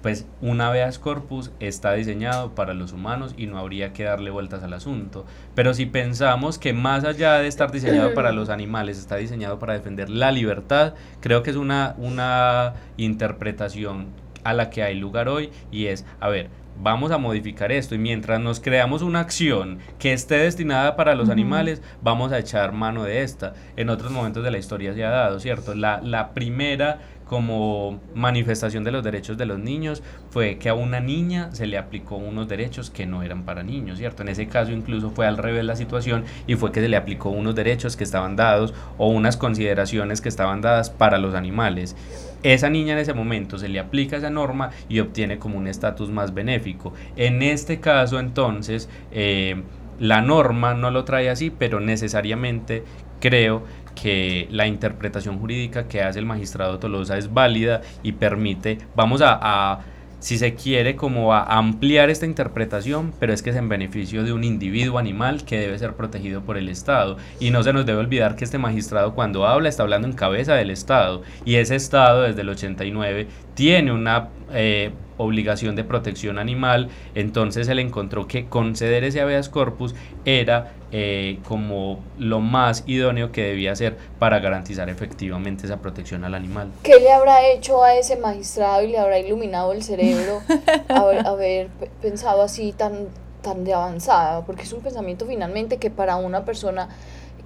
[0.01, 4.63] pues una habeas corpus está diseñado para los humanos y no habría que darle vueltas
[4.63, 5.25] al asunto.
[5.55, 9.73] Pero si pensamos que más allá de estar diseñado para los animales, está diseñado para
[9.73, 14.07] defender la libertad, creo que es una, una interpretación
[14.43, 17.97] a la que hay lugar hoy y es, a ver, vamos a modificar esto y
[17.97, 23.03] mientras nos creamos una acción que esté destinada para los animales, vamos a echar mano
[23.03, 23.53] de esta.
[23.75, 25.75] En otros momentos de la historia se ha dado, ¿cierto?
[25.75, 26.99] La, la primera
[27.31, 31.77] como manifestación de los derechos de los niños fue que a una niña se le
[31.77, 34.21] aplicó unos derechos que no eran para niños, ¿cierto?
[34.21, 37.29] En ese caso incluso fue al revés la situación y fue que se le aplicó
[37.29, 41.95] unos derechos que estaban dados o unas consideraciones que estaban dadas para los animales.
[42.43, 46.10] Esa niña en ese momento se le aplica esa norma y obtiene como un estatus
[46.10, 46.93] más benéfico.
[47.15, 48.89] En este caso entonces...
[49.12, 49.62] Eh,
[50.01, 52.84] la norma no lo trae así, pero necesariamente
[53.19, 59.21] creo que la interpretación jurídica que hace el magistrado Tolosa es válida y permite, vamos
[59.23, 59.80] a,
[60.21, 64.31] si se quiere, como a ampliar esta interpretación, pero es que es en beneficio de
[64.31, 67.17] un individuo animal que debe ser protegido por el Estado.
[67.39, 70.53] Y no se nos debe olvidar que este magistrado cuando habla está hablando en cabeza
[70.53, 71.23] del Estado.
[71.43, 74.29] Y ese Estado desde el 89 tiene una...
[74.53, 79.95] Eh, obligación de protección animal, entonces él encontró que conceder ese habeas corpus
[80.26, 86.36] era eh, como lo más idóneo que debía ser para garantizar efectivamente esa protección al
[86.36, 86.69] animal.
[86.84, 90.41] ¿Qué le habrá hecho a ese magistrado y le habrá iluminado el cerebro
[90.89, 91.67] haber, haber
[92.02, 93.08] pensado así tan,
[93.41, 94.45] tan de avanzada?
[94.45, 96.89] Porque es un pensamiento finalmente que para una persona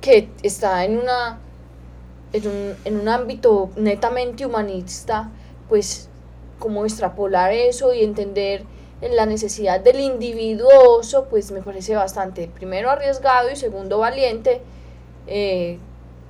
[0.01, 1.39] que está en una
[2.33, 5.29] en un, en un ámbito netamente humanista,
[5.69, 6.09] pues
[6.59, 8.63] como extrapolar eso y entender
[9.01, 14.61] la necesidad del individuoso, pues me parece bastante, primero arriesgado y segundo valiente,
[15.27, 15.77] eh,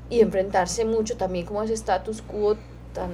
[0.09, 2.55] y enfrentarse mucho también como ese status quo
[2.93, 3.11] tan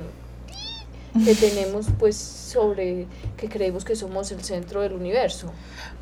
[1.13, 3.06] que tenemos pues sobre
[3.38, 5.52] que creemos que somos el centro del universo.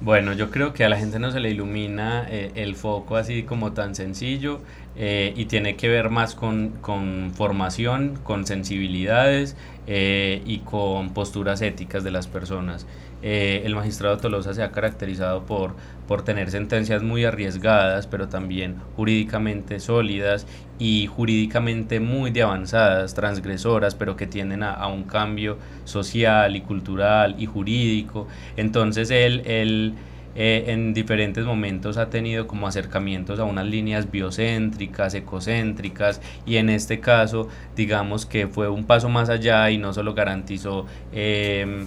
[0.01, 3.43] Bueno, yo creo que a la gente no se le ilumina eh, el foco así
[3.43, 4.61] como tan sencillo
[4.95, 9.55] eh, y tiene que ver más con, con formación, con sensibilidades
[9.87, 12.85] eh, y con posturas éticas de las personas.
[13.21, 15.75] Eh, el magistrado Tolosa se ha caracterizado por,
[16.07, 20.47] por tener sentencias muy arriesgadas, pero también jurídicamente sólidas
[20.79, 27.35] y jurídicamente muy de avanzadas, transgresoras, pero que tienden a, un cambio social y cultural
[27.37, 28.27] y jurídico.
[28.55, 29.95] Entonces él, él
[30.35, 36.69] eh, en diferentes momentos ha tenido como acercamientos a unas líneas biocéntricas, ecocéntricas, y en
[36.69, 40.85] este caso digamos que fue un paso más allá y no solo garantizó...
[41.11, 41.85] Eh,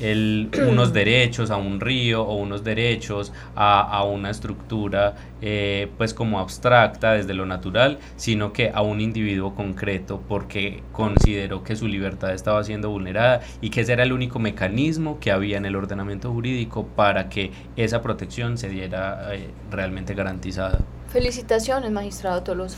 [0.00, 6.14] el, unos derechos a un río o unos derechos a, a una estructura eh, pues
[6.14, 11.88] como abstracta desde lo natural, sino que a un individuo concreto porque consideró que su
[11.88, 15.76] libertad estaba siendo vulnerada y que ese era el único mecanismo que había en el
[15.76, 20.80] ordenamiento jurídico para que esa protección se diera eh, realmente garantizada.
[21.08, 22.76] Felicitaciones, magistrado Tolosa.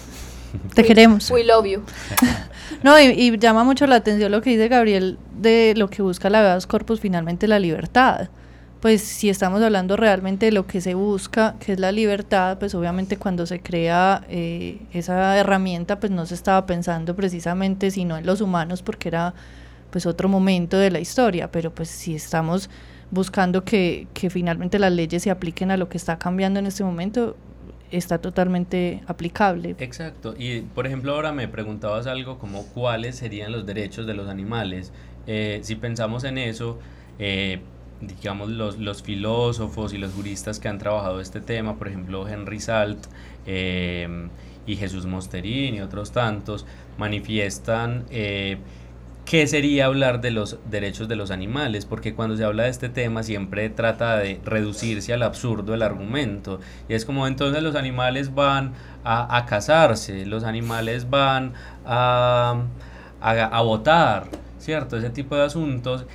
[0.74, 1.30] Te queremos.
[1.30, 1.82] We love you.
[2.82, 6.30] No, y, y llama mucho la atención lo que dice Gabriel de lo que busca
[6.30, 8.28] la habeas corpus finalmente la libertad.
[8.80, 12.76] Pues si estamos hablando realmente de lo que se busca, que es la libertad, pues
[12.76, 18.24] obviamente cuando se crea eh, esa herramienta, pues no se estaba pensando precisamente sino en
[18.24, 19.34] los humanos porque era
[19.90, 22.70] pues otro momento de la historia, pero pues si estamos
[23.10, 26.84] buscando que, que finalmente las leyes se apliquen a lo que está cambiando en este
[26.84, 27.36] momento,
[27.90, 29.74] está totalmente aplicable.
[29.78, 30.34] Exacto.
[30.38, 34.92] Y por ejemplo ahora me preguntabas algo como cuáles serían los derechos de los animales.
[35.26, 36.78] Eh, si pensamos en eso,
[37.18, 37.60] eh,
[38.00, 42.60] digamos los, los filósofos y los juristas que han trabajado este tema, por ejemplo Henry
[42.60, 43.06] Salt
[43.46, 44.28] eh,
[44.66, 46.66] y Jesús Mosterín y otros tantos,
[46.98, 48.04] manifiestan
[49.28, 52.88] qué sería hablar de los derechos de los animales, porque cuando se habla de este
[52.88, 58.34] tema siempre trata de reducirse al absurdo el argumento, y es como entonces los animales
[58.34, 58.72] van
[59.04, 61.52] a, a casarse, los animales van
[61.84, 62.62] a,
[63.20, 64.96] a, a votar, ¿cierto?
[64.96, 66.06] Ese tipo de asuntos,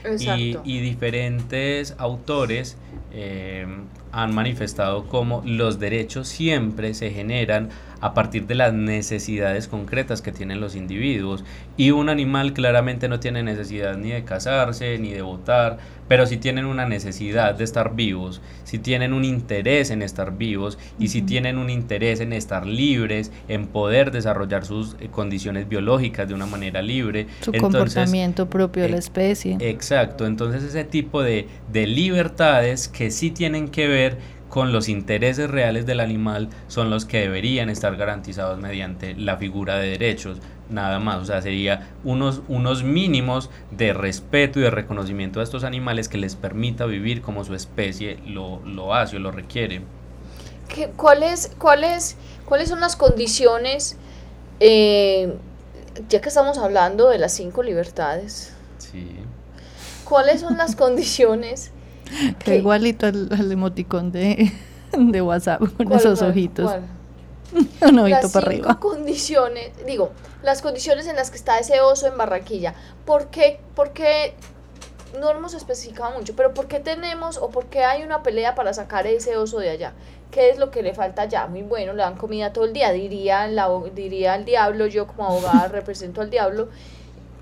[0.63, 2.77] y diferentes autores
[3.11, 3.67] eh,
[4.11, 7.69] han manifestado cómo los derechos siempre se generan
[8.03, 11.45] a partir de las necesidades concretas que tienen los individuos.
[11.77, 15.77] Y un animal claramente no tiene necesidad ni de casarse, ni de votar,
[16.09, 20.77] pero sí tienen una necesidad de estar vivos, sí tienen un interés en estar vivos
[20.99, 26.27] y sí tienen un interés en estar libres, en poder desarrollar sus eh, condiciones biológicas
[26.27, 27.27] de una manera libre.
[27.39, 29.57] Su Entonces, comportamiento propio de la eh, especie.
[29.61, 34.17] Exacto, entonces ese tipo de, de libertades que sí tienen que ver
[34.53, 39.77] con los intereses reales del animal son los que deberían estar garantizados mediante la figura
[39.79, 40.37] de derechos,
[40.69, 45.63] nada más, o sea, sería unos, unos mínimos de respeto y de reconocimiento a estos
[45.63, 49.81] animales que les permita vivir como su especie lo, lo hace o lo requiere.
[50.69, 53.97] ¿Qué- cuáles, cuáles, ¿Cuáles son las condiciones,
[54.59, 55.33] eh,
[56.09, 59.15] ya que estamos hablando de las cinco libertades, Sí.
[60.05, 61.71] cuáles son las condiciones?
[62.03, 64.51] Que que- igualito al, emoticón de,
[64.97, 66.65] de WhatsApp con cuál- esos cuál- ojitos.
[66.71, 66.83] cuál?
[67.91, 68.79] Un ojito las para cinco arriba.
[68.79, 70.11] condiciones, digo,
[70.41, 72.73] las condiciones en las que está ese oso en Barranquilla.
[73.05, 73.59] ¿Por qué?
[73.75, 74.33] Porque
[75.19, 78.73] no hemos especificado mucho, pero ¿por qué tenemos o por qué hay una pelea para
[78.73, 79.93] sacar ese oso de allá?
[80.31, 81.45] ¿Qué es lo que le falta allá?
[81.45, 85.25] Muy bueno, le dan comida todo el día, diría, la, diría el diablo, yo como
[85.27, 86.69] abogada represento al diablo,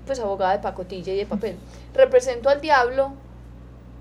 [0.06, 1.56] pues abogada de pacotilla y de papel,
[1.94, 3.12] represento al diablo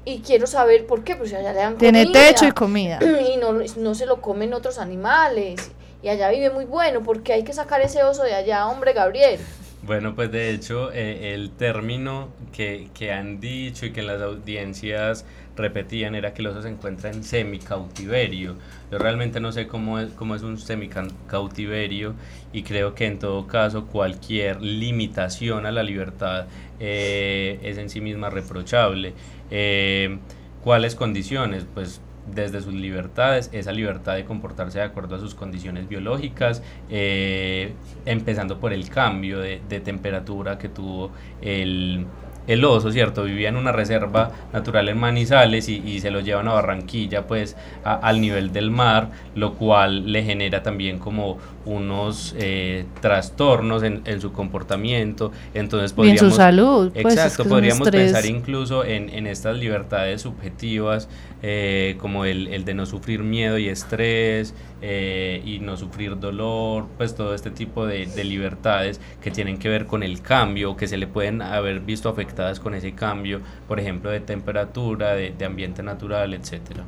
[0.05, 2.99] y quiero saber por qué, pues allá le dan Tiene comida techo y comida.
[3.33, 5.71] y no, no se lo comen otros animales.
[6.03, 9.39] Y allá vive muy bueno, porque hay que sacar ese oso de allá, hombre Gabriel.
[9.83, 14.21] Bueno, pues de hecho eh, el término que, que han dicho y que en las
[14.21, 15.25] audiencias
[15.61, 18.55] repetían era que el oso se encuentra en semicautiverio.
[18.91, 22.15] Yo realmente no sé cómo es, cómo es un semicautiverio
[22.51, 26.47] y creo que en todo caso cualquier limitación a la libertad
[26.79, 29.13] eh, es en sí misma reprochable.
[29.49, 30.17] Eh,
[30.63, 31.65] ¿Cuáles condiciones?
[31.73, 32.01] Pues
[32.33, 37.73] desde sus libertades, esa libertad de comportarse de acuerdo a sus condiciones biológicas, eh,
[38.05, 42.05] empezando por el cambio de, de temperatura que tuvo el,
[42.47, 43.23] el oso, ¿cierto?
[43.23, 47.55] Vivía en una reserva natural en Manizales y, y se lo llevan a Barranquilla, pues
[47.83, 54.01] a- al nivel del mar, lo cual le genera también como unos eh, trastornos en,
[54.05, 55.31] en su comportamiento.
[55.53, 56.35] Entonces Y en su podríamos...
[56.35, 56.91] salud.
[56.99, 61.07] Pues, es Exacto, podríamos pensar incluso en, en estas libertades subjetivas,
[61.43, 66.87] eh, como el, el de no sufrir miedo y estrés eh, y no sufrir dolor,
[66.97, 70.87] pues todo este tipo de, de libertades que tienen que ver con el cambio, que
[70.87, 72.30] se le pueden haber visto afectadas
[72.61, 76.83] con ese cambio, por ejemplo, de temperatura, de, de ambiente natural, etcétera.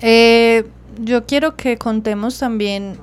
[0.00, 0.64] Eh,
[1.00, 2.96] yo quiero que contemos también,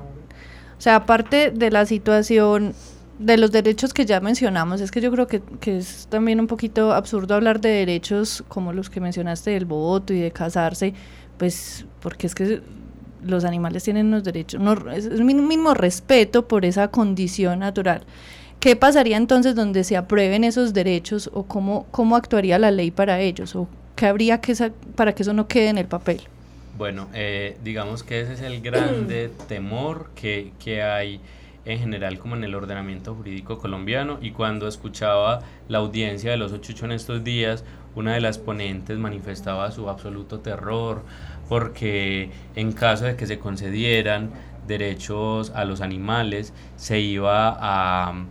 [0.78, 2.74] o sea, aparte de la situación
[3.20, 6.48] de los derechos que ya mencionamos, es que yo creo que, que es también un
[6.48, 10.94] poquito absurdo hablar de derechos como los que mencionaste del voto y de casarse,
[11.38, 12.62] pues porque es que
[13.24, 18.04] los animales tienen unos derechos, no, es es mínimo respeto por esa condición natural.
[18.64, 23.20] ¿Qué pasaría entonces donde se aprueben esos derechos o cómo, cómo actuaría la ley para
[23.20, 24.56] ellos o qué habría que
[24.96, 26.22] para que eso no quede en el papel?
[26.78, 31.20] Bueno, eh, digamos que ese es el grande temor que, que hay
[31.66, 36.54] en general como en el ordenamiento jurídico colombiano y cuando escuchaba la audiencia de los
[36.54, 37.66] ocho en estos días,
[37.96, 41.04] una de las ponentes manifestaba su absoluto terror
[41.50, 44.32] porque en caso de que se concedieran
[44.66, 48.24] derechos a los animales, se iba a,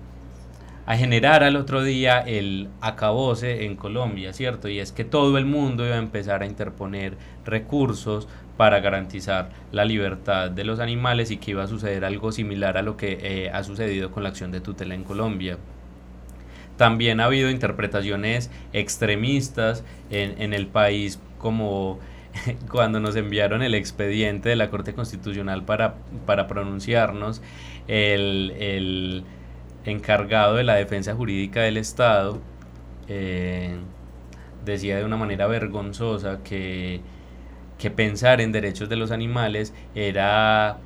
[0.85, 4.69] a generar al otro día el acabose en Colombia, ¿cierto?
[4.69, 9.85] Y es que todo el mundo iba a empezar a interponer recursos para garantizar la
[9.85, 13.51] libertad de los animales y que iba a suceder algo similar a lo que eh,
[13.51, 15.59] ha sucedido con la acción de tutela en Colombia.
[16.77, 22.01] También ha habido interpretaciones extremistas en, en el país como
[22.71, 25.95] cuando nos enviaron el expediente de la Corte Constitucional para,
[26.27, 27.43] para pronunciarnos,
[27.89, 29.25] el, el,
[29.85, 32.41] encargado de la defensa jurídica del Estado
[33.09, 33.77] eh,
[34.65, 37.01] decía de una manera vergonzosa que,
[37.79, 40.79] que pensar en derechos de los animales era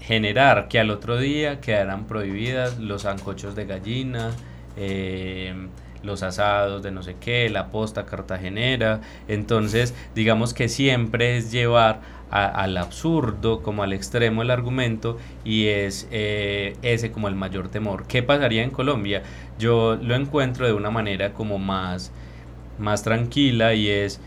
[0.00, 4.30] generar que al otro día quedaran prohibidas los ancochos de gallina,
[4.76, 5.54] eh,
[6.02, 9.00] los asados de no sé qué, la posta cartagenera.
[9.28, 12.00] Entonces, digamos que siempre es llevar
[12.30, 18.04] al absurdo, como al extremo el argumento, y es eh, ese como el mayor temor.
[18.06, 19.22] ¿Qué pasaría en Colombia?
[19.58, 22.12] Yo lo encuentro de una manera como más,
[22.78, 24.20] más tranquila y es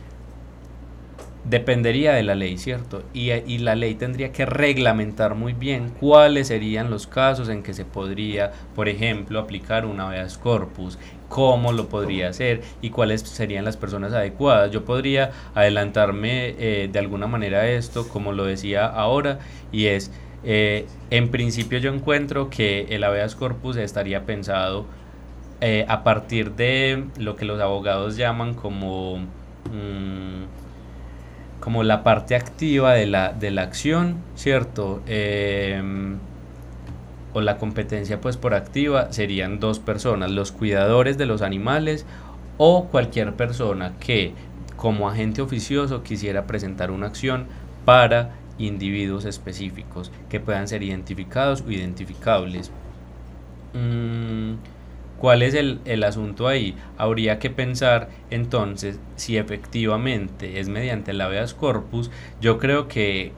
[1.46, 3.04] dependería de la ley, ¿cierto?
[3.14, 7.74] Y, y, la ley tendría que reglamentar muy bien cuáles serían los casos en que
[7.74, 13.66] se podría, por ejemplo, aplicar una habeas corpus, cómo lo podría hacer y cuáles serían
[13.66, 14.72] las personas adecuadas.
[14.72, 19.40] Yo podría adelantarme eh, de alguna manera a esto, como lo decía ahora,
[19.72, 20.12] y es,
[20.44, 24.86] eh, en principio yo encuentro que el habeas corpus estaría pensado
[25.60, 29.18] eh, a partir de lo que los abogados llaman como...
[29.72, 30.63] Mm,
[31.64, 35.02] como la parte activa de la, de la acción, ¿cierto?
[35.08, 36.18] Em,
[37.32, 42.06] o la competencia pues por activa serían dos personas, los cuidadores de los animales
[42.58, 44.34] o cualquier persona que
[44.76, 47.46] como agente oficioso quisiera presentar una acción
[47.86, 52.72] para individuos específicos que puedan ser identificados o identificables.
[53.74, 54.56] Mm,
[55.24, 56.76] ¿Cuál es el, asunto ahí?
[56.98, 62.12] Habría que pensar entonces si efectivamente es mediante el habeas corpus.
[62.42, 63.32] Yo creo que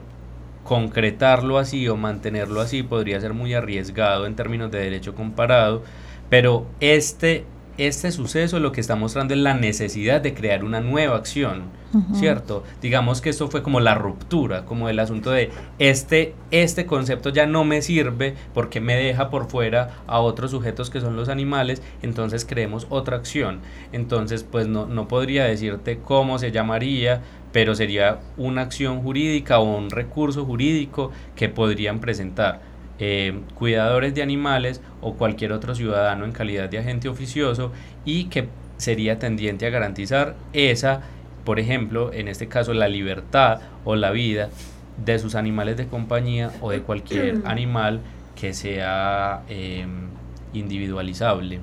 [0.64, 5.84] concretarlo así o mantenerlo así podría ser muy arriesgado en términos de derecho comparado,
[6.28, 7.44] pero este
[7.78, 11.64] este suceso lo que está mostrando es la necesidad de crear una nueva acción,
[12.14, 12.62] ¿cierto?
[12.82, 17.46] Digamos que esto fue como la ruptura, como el asunto de este, este concepto ya
[17.46, 21.82] no me sirve porque me deja por fuera a otros sujetos que son los animales,
[22.02, 23.60] entonces creemos otra acción.
[23.92, 27.22] Entonces, pues no, no podría decirte cómo se llamaría,
[27.52, 34.22] pero sería una acción jurídica o un recurso jurídico que podrían presentar eh, cuidadores de
[34.22, 37.72] animales o cualquier otro ciudadano en calidad de agente oficioso
[38.04, 41.02] y que sería tendiente a garantizar esa,
[41.44, 44.50] por ejemplo, en este caso, la libertad o la vida
[45.04, 48.00] de sus animales de compañía o de cualquier animal
[48.34, 50.08] que sea em,
[50.52, 51.60] individualizable.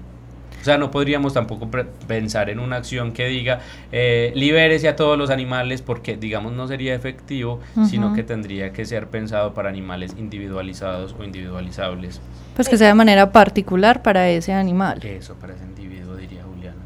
[0.64, 1.70] O sea, no podríamos tampoco
[2.08, 3.60] pensar en una acción que diga
[3.92, 7.60] eh, libérese a todos los animales porque, digamos, no sería efectivo,
[7.90, 12.22] sino que tendría que ser pensado para animales individualizados o individualizables.
[12.56, 15.04] Pues que sea de manera particular para ese animal.
[15.04, 16.78] Eso, para ese individuo, diría Juliana.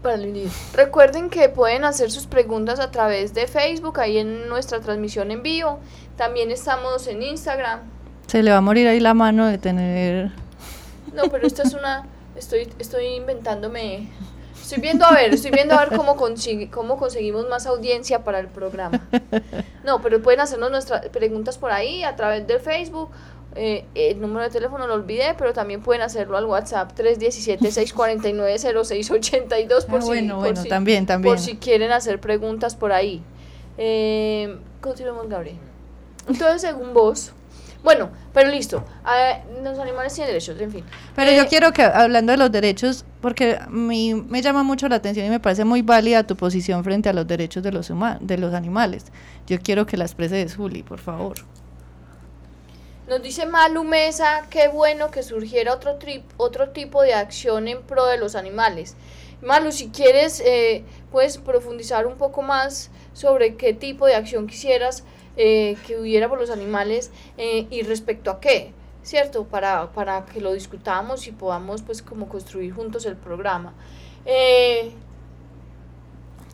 [0.00, 0.54] Para el individuo.
[0.72, 5.42] Recuerden que pueden hacer sus preguntas a través de Facebook, ahí en nuestra transmisión en
[5.42, 5.78] vivo.
[6.16, 7.80] También estamos en Instagram.
[8.28, 10.30] Se le va a morir ahí la mano de tener...
[11.12, 12.06] No, pero esto es una...
[12.40, 14.08] Estoy, estoy inventándome.
[14.60, 16.16] Estoy viendo a ver, estoy viendo a ver cómo,
[16.70, 19.06] cómo conseguimos más audiencia para el programa.
[19.84, 23.08] No, pero pueden hacernos nuestras preguntas por ahí a través del Facebook.
[23.56, 30.00] Eh, el número de teléfono lo olvidé, pero también pueden hacerlo al WhatsApp 317-649-0682 por,
[30.00, 31.34] ah, bueno, bueno, también, también.
[31.34, 33.20] por si quieren hacer preguntas por ahí.
[33.78, 35.56] Eh, continuemos, Gabriel.
[36.28, 37.32] Entonces, según vos,
[37.82, 38.84] bueno, pero listo.
[39.04, 40.84] Ah, los animales tienen derechos, en fin.
[41.16, 44.96] Pero yo eh, quiero que, hablando de los derechos, porque mí me llama mucho la
[44.96, 48.38] atención y me parece muy válida tu posición frente a los derechos de los, de
[48.38, 49.06] los animales.
[49.46, 51.36] Yo quiero que la expreses, Juli, por favor.
[53.08, 55.98] Nos dice Malu Mesa, qué bueno que surgiera otro,
[56.36, 58.94] otro tipo de acción en pro de los animales.
[59.42, 65.02] Malu, si quieres, eh, puedes profundizar un poco más sobre qué tipo de acción quisieras
[65.36, 69.44] eh, que hubiera por los animales eh, y respecto a qué, ¿cierto?
[69.46, 73.74] Para, para que lo discutamos y podamos pues como construir juntos el programa.
[74.24, 74.98] Eh,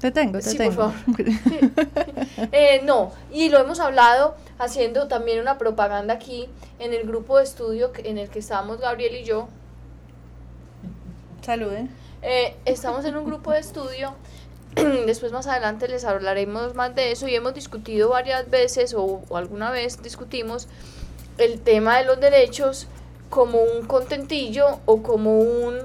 [0.00, 0.76] Te tengo, te Sí, tengo.
[0.76, 0.92] por
[2.52, 6.48] Eh, no, y lo hemos hablado haciendo también una propaganda aquí
[6.78, 9.48] en el grupo de estudio en el que estamos Gabriel y yo.
[11.40, 11.96] Saluden.
[12.22, 14.16] Eh, estamos en un grupo de estudio.
[15.06, 19.70] Después más adelante les hablaremos más de eso y hemos discutido varias veces o, alguna
[19.70, 20.68] vez discutimos
[21.38, 22.86] el tema de los derechos
[23.30, 25.78] como un contentillo o como un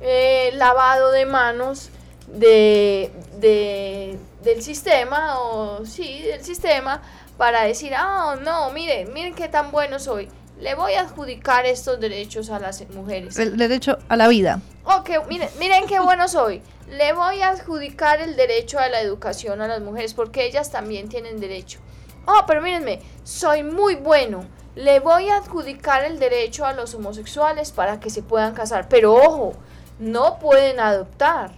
[0.00, 1.90] eh, lavado de manos
[2.28, 7.02] de, de- del sistema o sí del sistema
[7.36, 10.28] para decir ah no miren miren qué tan bueno soy
[10.60, 14.60] le voy a adjudicar estos derechos a las mujeres El derecho a la vida.
[14.84, 16.62] Ok, miren, miren qué bueno soy.
[16.88, 21.08] Le voy a adjudicar el derecho a la educación a las mujeres porque ellas también
[21.08, 21.80] tienen derecho.
[22.26, 24.44] Oh, pero mírenme, soy muy bueno.
[24.74, 28.88] Le voy a adjudicar el derecho a los homosexuales para que se puedan casar.
[28.88, 29.54] Pero ojo,
[29.98, 31.52] no pueden adoptar.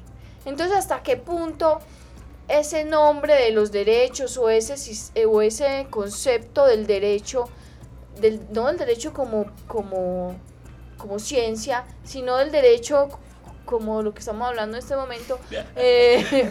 [0.44, 1.80] Entonces, ¿hasta qué punto
[2.48, 4.74] ese nombre de los derechos o ese,
[5.26, 7.48] o ese concepto del derecho,
[8.20, 10.36] del, no del derecho como, como
[10.98, 13.08] como ciencia, sino del derecho
[13.66, 15.38] como lo que estamos hablando en este momento.
[15.76, 16.50] eh,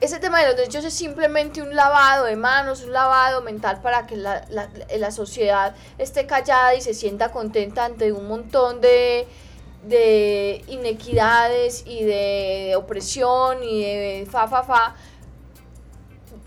[0.00, 4.06] ese tema de los derechos es simplemente un lavado de manos, un lavado mental para
[4.06, 9.26] que la, la- la sociedad esté callada y se sienta contenta ante un montón de,
[9.84, 14.94] de inequidades y de opresión y de fa, fa, fa.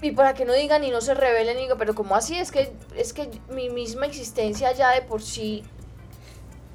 [0.02, 2.52] Y para que no digan y no se rebelen y digan, pero como así es
[2.52, 5.64] que es que mi misma existencia ya de por sí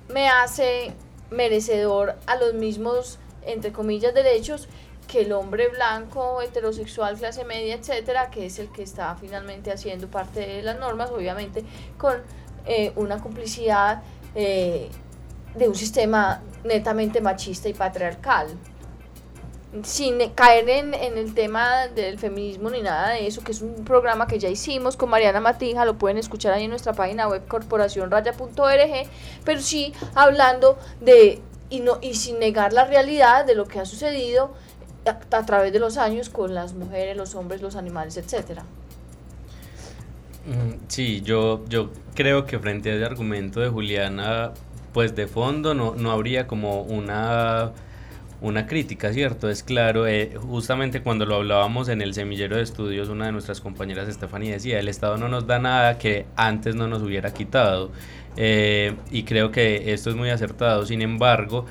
[0.08, 0.92] me hace
[1.30, 4.68] merecedor a los mismos, entre comillas, derechos
[5.06, 10.08] que el hombre blanco, heterosexual, clase media, etcétera, que es el que está finalmente haciendo
[10.08, 11.64] parte de las normas, obviamente
[11.98, 12.16] con
[12.64, 14.02] eh, una complicidad
[14.34, 14.88] eh,
[15.54, 18.48] de un sistema netamente machista y patriarcal.
[19.84, 23.84] Sin caer en, en el tema del feminismo ni nada de eso, que es un
[23.84, 27.46] programa que ya hicimos con Mariana Matija, lo pueden escuchar ahí en nuestra página web
[27.48, 29.08] corporacionraya.org,
[29.44, 33.86] pero sí hablando de, y, no, y sin negar la realidad de lo que ha
[33.86, 34.52] sucedido
[35.06, 38.64] a, través de los años con las mujeres, los hombres, los animales, etcétera.
[40.46, 44.52] Mm, Sí, yo, yo creo que frente a ese argumento de Juliana,
[44.92, 47.72] pues de fondo no, no habría como una,
[48.43, 49.49] una crítica, ¿cierto?
[49.49, 53.61] Es claro, eh, justamente cuando lo hablábamos en el semillero de estudios, una de nuestras
[53.61, 57.93] compañeras, Estefanía, decía, el Estado no nos da nada que antes no nos hubiera quitado.
[58.36, 60.84] Eh, y creo que esto es muy acertado.
[60.86, 61.66] Sin embargo,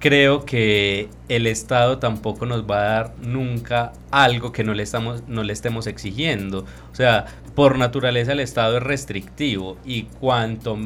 [0.00, 5.24] creo que el Estado tampoco nos va a dar nunca algo que no le, estamos,
[5.28, 6.64] no le estemos exigiendo.
[6.90, 10.78] O sea, por naturaleza el Estado es restrictivo y cuanto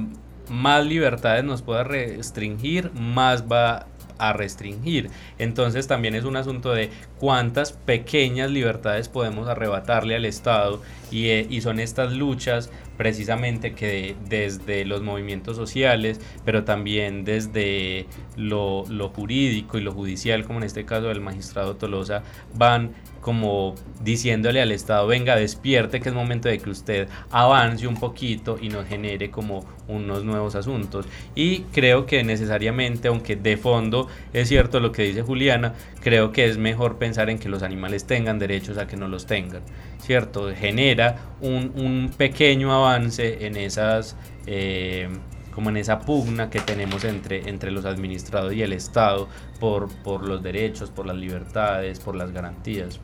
[0.50, 3.86] más libertades nos pueda restringir, más va
[4.18, 5.10] a restringir.
[5.38, 11.60] Entonces también es un asunto de cuántas pequeñas libertades podemos arrebatarle al Estado y, eh,
[11.62, 18.06] son estas luchas precisamente que desde los movimientos sociales, pero también desde
[18.36, 22.22] lo, lo jurídico y lo judicial, como en este caso del magistrado Tolosa,
[22.54, 22.92] van
[23.28, 28.56] como diciéndole al Estado, venga, despierte, que es momento de que usted avance un poquito
[28.58, 31.04] y nos genere como unos nuevos asuntos.
[31.34, 36.46] Y creo que necesariamente, aunque de fondo es cierto lo que dice Juliana, creo que
[36.46, 39.60] es mejor pensar en que los animales tengan derechos a que no los tengan,
[39.98, 40.50] ¿cierto?
[40.54, 44.16] Genera un, un pequeño avance en esas...
[44.46, 45.10] eh,
[45.54, 50.22] como en esa pugna que tenemos entre, entre los administrados y el Estado por, por
[50.24, 53.00] los derechos, por las libertades, por las garantías.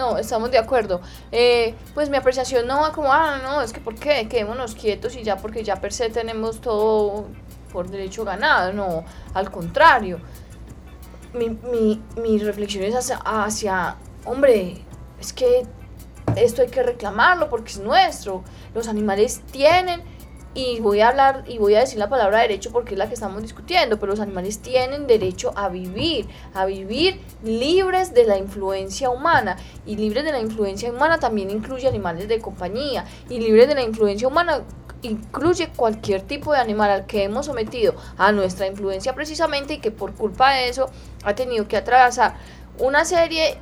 [0.00, 1.02] No, estamos de acuerdo.
[1.30, 4.26] Eh, pues mi apreciación no va como, ah, no, es que ¿por qué?
[4.28, 7.26] Quedémonos quietos y ya porque ya per se tenemos todo
[7.70, 8.72] por derecho ganado.
[8.72, 10.18] No, al contrario.
[11.34, 14.82] Mi, mi, reflexión es hacia, hacia, hombre,
[15.20, 15.66] es que
[16.34, 18.42] esto hay que reclamarlo porque es nuestro.
[18.74, 20.02] Los animales tienen,
[20.52, 23.14] y voy a hablar y voy a decir la palabra derecho porque es la que
[23.14, 29.10] estamos discutiendo, pero los animales tienen derecho a vivir, a vivir libres de la influencia
[29.10, 29.56] humana.
[29.86, 33.04] Y libres de la influencia humana también incluye animales de compañía.
[33.28, 34.62] Y libres de la influencia humana
[35.02, 39.90] incluye cualquier tipo de animal al que hemos sometido a nuestra influencia precisamente y que
[39.90, 40.90] por culpa de eso
[41.24, 42.34] ha tenido que atravesar
[42.78, 43.58] una serie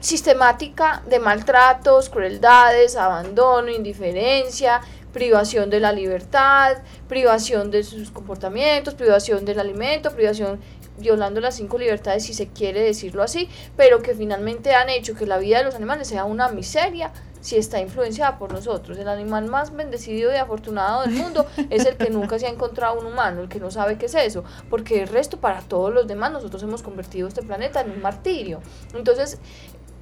[0.00, 4.80] sistemática de maltratos, crueldades, abandono, indiferencia,
[5.12, 10.60] privación de la libertad, privación de sus comportamientos, privación del alimento, privación
[10.98, 15.26] violando las cinco libertades si se quiere decirlo así, pero que finalmente han hecho que
[15.26, 18.98] la vida de los animales sea una miseria si está influenciada por nosotros.
[18.98, 23.00] El animal más bendecido y afortunado del mundo es el que nunca se ha encontrado
[23.00, 26.06] un humano, el que no sabe qué es eso, porque el resto para todos los
[26.06, 28.60] demás nosotros hemos convertido este planeta en un martirio.
[28.94, 29.38] Entonces,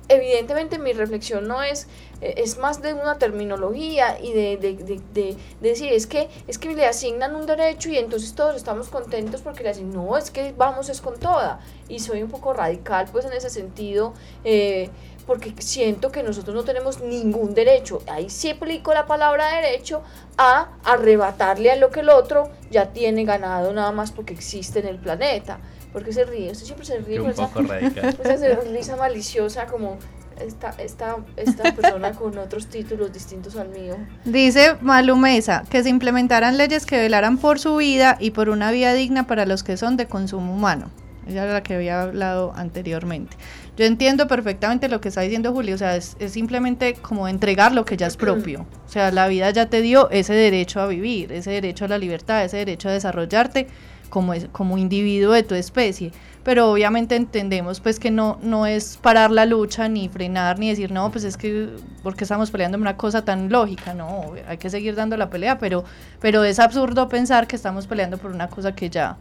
[0.08, 1.86] evidentemente mi reflexión no es,
[2.20, 6.58] eh, es más de una terminología y de, de, de, de, decir, es que, es
[6.58, 10.30] que le asignan un derecho y entonces todos estamos contentos porque le asignan, no, es
[10.30, 11.60] que vamos es con toda.
[11.88, 14.90] Y soy un poco radical pues en ese sentido, eh,
[15.26, 20.02] porque siento que nosotros no tenemos ningún derecho, ahí sí aplico la palabra derecho,
[20.38, 24.86] a arrebatarle a lo que el otro ya tiene ganado nada más porque existe en
[24.86, 25.60] el planeta.
[25.92, 28.16] Porque se ríe, usted siempre se ríe un poco radical.
[28.24, 29.98] esa risa maliciosa como
[30.40, 33.96] esta, esta, esta persona con otros títulos distintos al mío.
[34.24, 38.70] Dice Malu Mesa que se implementaran leyes que velaran por su vida y por una
[38.70, 40.90] vida digna para los que son de consumo humano.
[41.26, 43.36] Ella era la que había hablado anteriormente.
[43.76, 47.72] Yo entiendo perfectamente lo que está diciendo Julio, o sea, es, es, simplemente como entregar
[47.72, 48.66] lo que ya es propio.
[48.86, 51.98] O sea, la vida ya te dio ese derecho a vivir, ese derecho a la
[51.98, 53.68] libertad, ese derecho a desarrollarte
[54.08, 56.12] como, es, como individuo de tu especie.
[56.44, 60.90] Pero obviamente entendemos pues que no, no es parar la lucha, ni frenar, ni decir,
[60.90, 61.68] no, pues es que,
[62.02, 63.92] porque estamos peleando una cosa tan lógica?
[63.92, 65.84] No, hay que seguir dando la pelea, pero,
[66.20, 69.16] pero es absurdo pensar que estamos peleando por una cosa que ya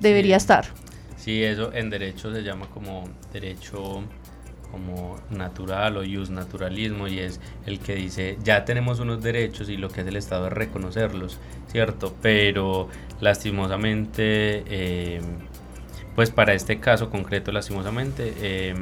[0.00, 0.44] debería sí.
[0.44, 0.66] estar.
[1.16, 4.02] Sí, eso en derecho se llama como derecho
[4.76, 9.78] como natural o use naturalismo y es el que dice ya tenemos unos derechos y
[9.78, 12.14] lo que es el Estado es reconocerlos, ¿cierto?
[12.20, 12.88] Pero
[13.20, 15.20] lastimosamente, eh,
[16.14, 18.74] pues para este caso concreto lastimosamente, eh,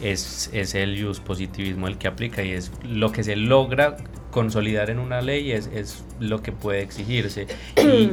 [0.00, 3.96] es, es, el use positivismo el que aplica y es lo que se logra
[4.32, 7.46] consolidar en una ley es, es lo que puede exigirse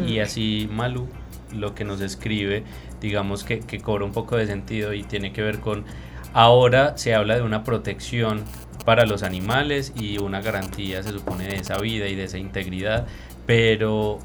[0.05, 1.07] y, así Malu
[1.51, 2.63] lo que nos escribe
[3.01, 5.85] digamos que, que cobra un poco de sentido y tiene que ver con
[6.33, 8.43] Ahora se habla de una protección
[8.85, 13.05] para los animales y una garantía, se supone, de esa vida y de esa integridad,
[13.45, 14.19] pero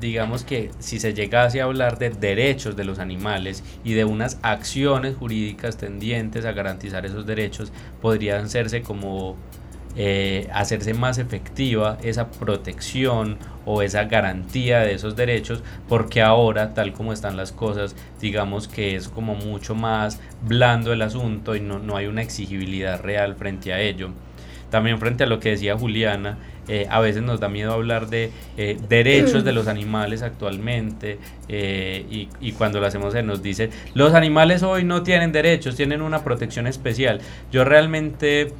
[0.00, 4.38] digamos que si se llegase a hablar de derechos de los animales y de unas
[4.42, 9.36] acciones jurídicas tendientes a garantizar esos derechos, podrían hacerse como
[9.94, 13.36] eh, hacerse más efectiva esa protección
[13.66, 18.96] o esa garantía de esos derechos porque ahora tal como están las cosas digamos que
[18.96, 20.18] es como mucho más
[20.48, 24.08] blando el asunto y no, no hay una exigibilidad real frente a ello.
[24.70, 26.38] También frente a lo que decía Juliana
[26.68, 31.18] eh, a veces nos da miedo hablar de eh, derechos de los animales actualmente
[31.48, 36.00] y, y, cuando lo hacemos se nos dice los animales hoy no tienen derechos tienen
[36.00, 37.20] una protección especial
[37.50, 38.54] yo realmente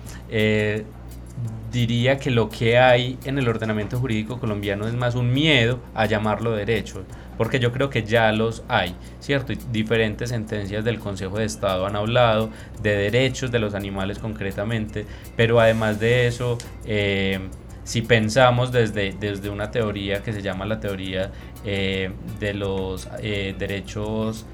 [1.73, 6.05] diría que lo que hay en el ordenamiento jurídico colombiano es más un miedo a
[6.05, 7.05] llamarlo derecho,
[7.39, 9.55] porque yo creo que ya los hay, ¿cierto?
[9.55, 12.51] Y diferentes sentencias del Consejo de Estado han hablado
[12.83, 17.41] de derechos de los animales concretamente, pero además de eso, eh,
[17.85, 21.33] si pensamos desde, desde una teoría que se llama la teoría
[21.65, 24.45] eh, de los eh, derechos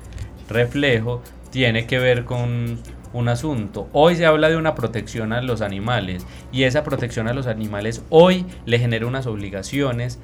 [0.48, 2.78] reflejo, tiene que ver con
[3.12, 3.88] un asunto.
[3.92, 8.02] Hoy se habla de una protección a los animales y esa protección a los animales
[8.11, 10.18] hoy le genera unas obligaciones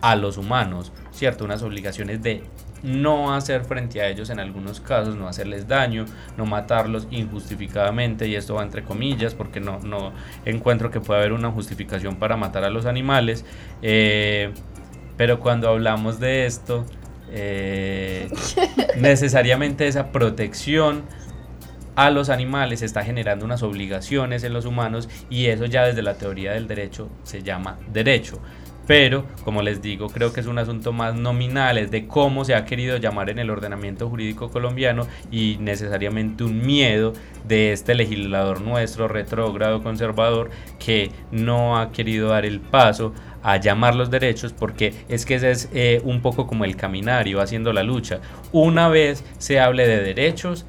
[0.00, 1.44] a los humanos, ¿cierto?
[1.44, 2.42] Unas obligaciones de
[2.82, 6.04] no hacer frente a ellos en algunos casos, no hacerles daño,
[6.36, 10.12] no matarlos injustificadamente, y esto va entre comillas porque no, no
[10.44, 13.44] encuentro que pueda haber una justificación para matar a los animales,
[13.82, 14.52] eh,
[15.16, 16.84] pero cuando hablamos de esto,
[17.30, 18.30] eh,
[18.96, 21.02] necesariamente esa protección
[21.98, 26.14] a los animales está generando unas obligaciones en los humanos y eso ya desde la
[26.14, 28.40] teoría del derecho se llama derecho.
[28.86, 32.54] Pero, como les digo, creo que es un asunto más nominal, es de cómo se
[32.54, 37.14] ha querido llamar en el ordenamiento jurídico colombiano y necesariamente un miedo
[37.48, 43.96] de este legislador nuestro, retrógrado, conservador, que no ha querido dar el paso a llamar
[43.96, 47.72] los derechos porque es que ese es eh, un poco como el caminar y haciendo
[47.72, 48.20] la lucha.
[48.52, 50.64] Una vez se hable de derechos,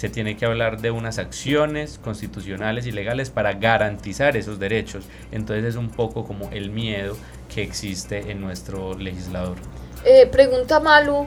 [0.00, 5.04] se tiene que hablar de unas acciones constitucionales y legales para garantizar esos derechos.
[5.30, 7.18] Entonces es un poco como el miedo
[7.54, 9.58] que existe en nuestro legislador.
[10.06, 11.26] Eh, pregunta Malu,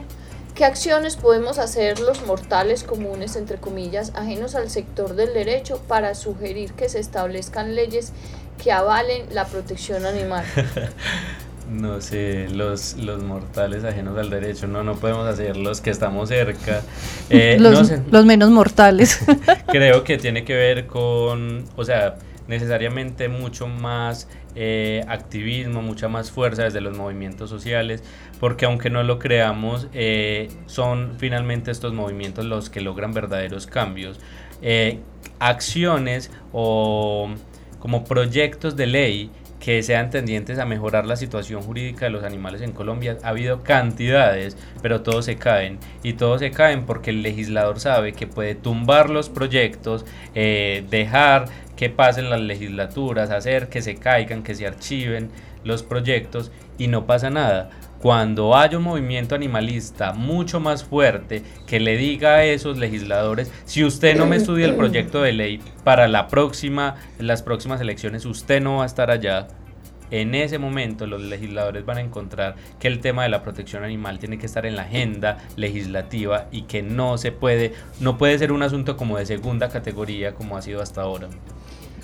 [0.56, 6.16] ¿qué acciones podemos hacer los mortales comunes, entre comillas, ajenos al sector del derecho para
[6.16, 8.12] sugerir que se establezcan leyes
[8.60, 10.44] que avalen la protección animal?
[11.70, 16.28] no sé, los, los mortales ajenos al derecho, no, no podemos hacer los que estamos
[16.28, 16.82] cerca.
[17.30, 18.02] Eh, los, no sé.
[18.10, 19.18] los, menos mortales.
[19.68, 22.16] Creo que tiene que ver con, o sea,
[22.48, 28.02] necesariamente mucho más eh, activismo, mucha más fuerza desde los movimientos sociales,
[28.40, 34.20] porque aunque no lo creamos, eh, son finalmente estos movimientos los que logran verdaderos cambios.
[35.38, 37.28] acciones o
[37.80, 39.30] como proyectos de ley
[39.64, 43.16] que sean tendientes a mejorar la situación jurídica de los animales en Colombia.
[43.22, 45.78] Ha habido cantidades, pero todos se caen.
[46.02, 50.04] Y todos se caen porque el legislador sabe que puede tumbar los proyectos,
[50.34, 51.46] eh, dejar
[51.76, 55.30] que pasen las legislaturas, hacer que se caigan, que se archiven
[55.64, 57.70] los proyectos y no pasa nada.
[58.00, 63.82] Cuando haya un movimiento animalista mucho más fuerte que le diga a esos legisladores, si
[63.82, 68.60] usted no me estudia el proyecto de ley para la próxima, las próximas elecciones, usted
[68.60, 69.48] no va a estar allá.
[70.10, 74.18] En ese momento los legisladores van a encontrar que el tema de la protección animal
[74.18, 78.52] tiene que estar en la agenda legislativa y que no se puede, no puede ser
[78.52, 81.28] un asunto como de segunda categoría como ha sido hasta ahora.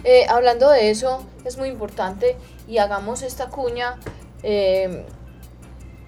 [0.04, 2.36] Eh, hablando de eso, es muy importante
[2.66, 3.98] y hagamos esta cuña.
[4.42, 5.04] Eh,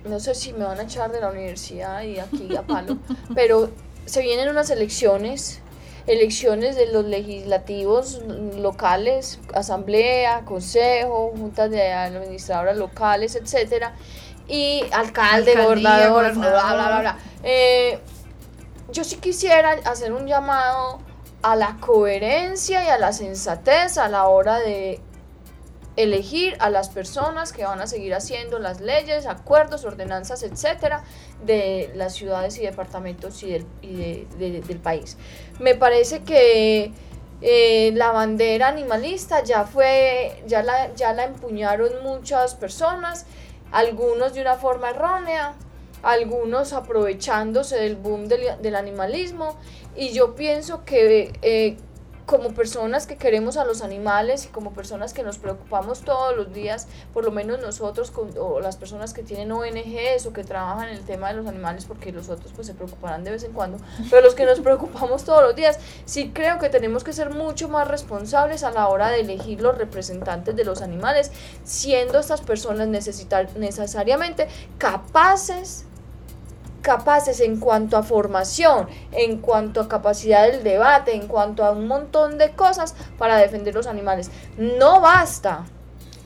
[0.04, 2.98] no sé si me van a echar de la universidad y aquí a palo,
[3.34, 3.70] pero
[4.06, 5.60] se vienen unas elecciones,
[6.06, 8.20] elecciones de los legislativos
[8.56, 13.94] locales, asamblea, consejo, juntas de administradoras locales, etcétera,
[14.48, 17.18] y alcalde, gobernador, bla, bla, bla, bla.
[17.44, 18.00] Eh,
[18.90, 21.00] yo sí quisiera hacer un llamado
[21.42, 25.00] a la coherencia y a la sensatez a la hora de
[25.96, 31.04] elegir a las personas que van a seguir haciendo las leyes, acuerdos, ordenanzas, etcétera,
[31.44, 35.18] de las ciudades y departamentos y del, país.
[35.58, 36.92] Me parece que
[37.42, 43.26] eh, la bandera animalista ya fue, ya la, ya la empuñaron muchas personas,
[43.70, 45.54] algunos de una forma errónea,
[46.02, 49.56] algunos aprovechándose del boom del, del animalismo,
[49.94, 51.76] y yo pienso que eh,
[52.26, 56.52] como personas que queremos a los animales y como personas que nos preocupamos todos los
[56.52, 60.96] días, por lo menos nosotros o las personas que tienen ONGs o que trabajan en
[60.96, 63.78] el tema de los animales, porque los otros pues se preocuparán de vez en cuando,
[64.08, 67.68] pero los que nos preocupamos todos los días, sí creo que tenemos que ser mucho
[67.68, 71.32] más responsables a la hora de elegir los representantes de los animales,
[71.64, 74.48] siendo estas personas necesitar, necesariamente
[74.78, 75.84] capaces
[76.82, 81.86] capaces en cuanto a formación, en cuanto a capacidad del debate, en cuanto a un
[81.86, 84.30] montón de cosas para defender los animales.
[84.58, 85.64] No basta.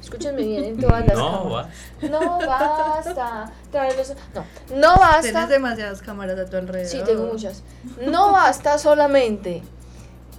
[0.00, 2.09] Escúchenme bien en todas las no, Basta.
[2.09, 3.52] No basta.
[4.34, 4.44] No,
[4.76, 5.20] no basta.
[5.20, 6.90] Tienes demasiadas cámaras a tu alrededor.
[6.90, 7.62] Sí, tengo muchas.
[8.00, 9.62] No basta solamente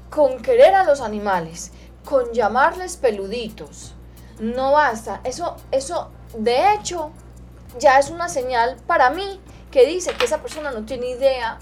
[0.10, 1.74] con querer a los animales,
[2.06, 3.94] con llamarles peluditos.
[4.40, 5.20] No basta.
[5.26, 7.12] Eso, eso, de hecho,
[7.78, 9.42] ya es una señal para mí
[9.78, 11.60] que dice que esa persona no tiene idea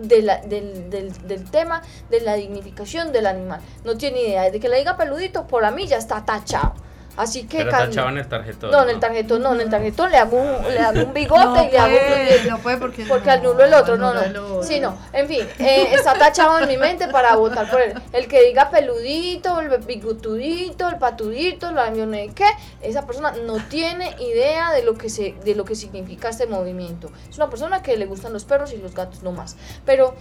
[0.00, 3.60] de la, del, del, del, tema de la dignificación del animal.
[3.82, 4.48] No tiene idea.
[4.52, 6.74] De que le diga peludito, por a mí ya está tachado.
[7.18, 8.70] Así que Pero tachado en el tarjetón.
[8.70, 11.44] No, en el tarjetón, no, en el tarjetón le hago un, le hago un bigote
[11.44, 14.14] no y le hago puede, un no puede porque porque no, anulo el otro, no,
[14.14, 14.62] no.
[14.62, 14.96] Sí, no.
[15.12, 18.00] En fin, eh, está tachado en mi mente para votar por él.
[18.12, 22.46] El que diga peludito, el bigotudito, el patudito, la no sé qué,
[22.82, 27.10] esa persona no tiene idea de lo que se de lo que significa este movimiento.
[27.28, 29.56] Es una persona que le gustan los perros y los gatos no más.
[29.84, 30.14] Pero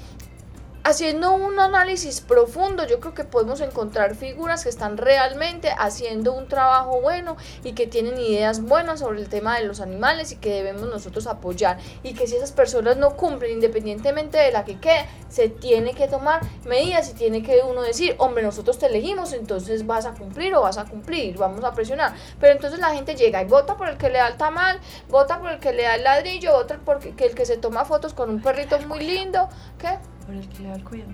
[0.87, 6.47] haciendo un análisis profundo, yo creo que podemos encontrar figuras que están realmente haciendo un
[6.47, 7.35] trabajo bueno
[7.65, 11.27] y que tienen ideas buenas sobre el tema de los animales y que debemos nosotros
[11.27, 11.77] apoyar.
[12.03, 16.07] Y que si esas personas no cumplen, independientemente de la que quede, se tiene que
[16.07, 20.55] tomar medidas y tiene que uno decir, hombre, nosotros te elegimos, entonces vas a cumplir
[20.55, 22.13] o vas a cumplir, vamos a presionar.
[22.39, 24.79] Pero entonces la gente llega y vota por el que le da el tamal,
[25.09, 28.13] vota por el que le da el ladrillo, vota por el que, se toma fotos
[28.13, 29.99] con un perrito muy lindo, ¿qué?
[30.27, 31.11] Por el que le da el cuidado.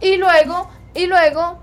[0.00, 1.58] Y luego, y luego,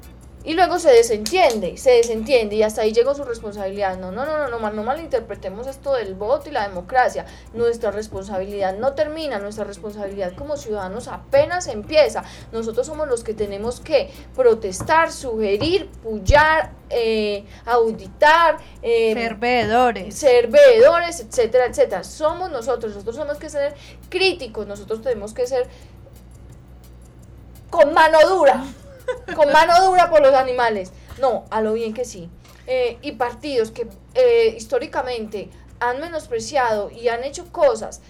[0.45, 3.97] y luego se desentiende, se desentiende y hasta ahí llegó su responsabilidad.
[3.97, 7.25] No, no, no, no, no, mal- no malinterpretemos esto del voto y la democracia.
[7.53, 12.23] Nuestra responsabilidad no termina, nuestra responsabilidad como ciudadanos apenas empieza.
[12.51, 20.13] Nosotros somos los que tenemos que protestar, sugerir, pullar, eh, auditar, eh, Ser veedores.
[20.15, 22.03] ser veedores, etcétera, etcétera.
[22.03, 23.73] Somos nosotros, nosotros tenemos que ser
[24.09, 25.67] críticos, nosotros tenemos que ser
[27.73, 28.63] con mano dura,
[29.35, 30.91] con mano dura por los animales.
[31.19, 32.29] No, a lo bien que sí.
[32.67, 35.49] Eh, y partidos que eh, históricamente
[35.79, 38.01] han menospreciado y han hecho cosas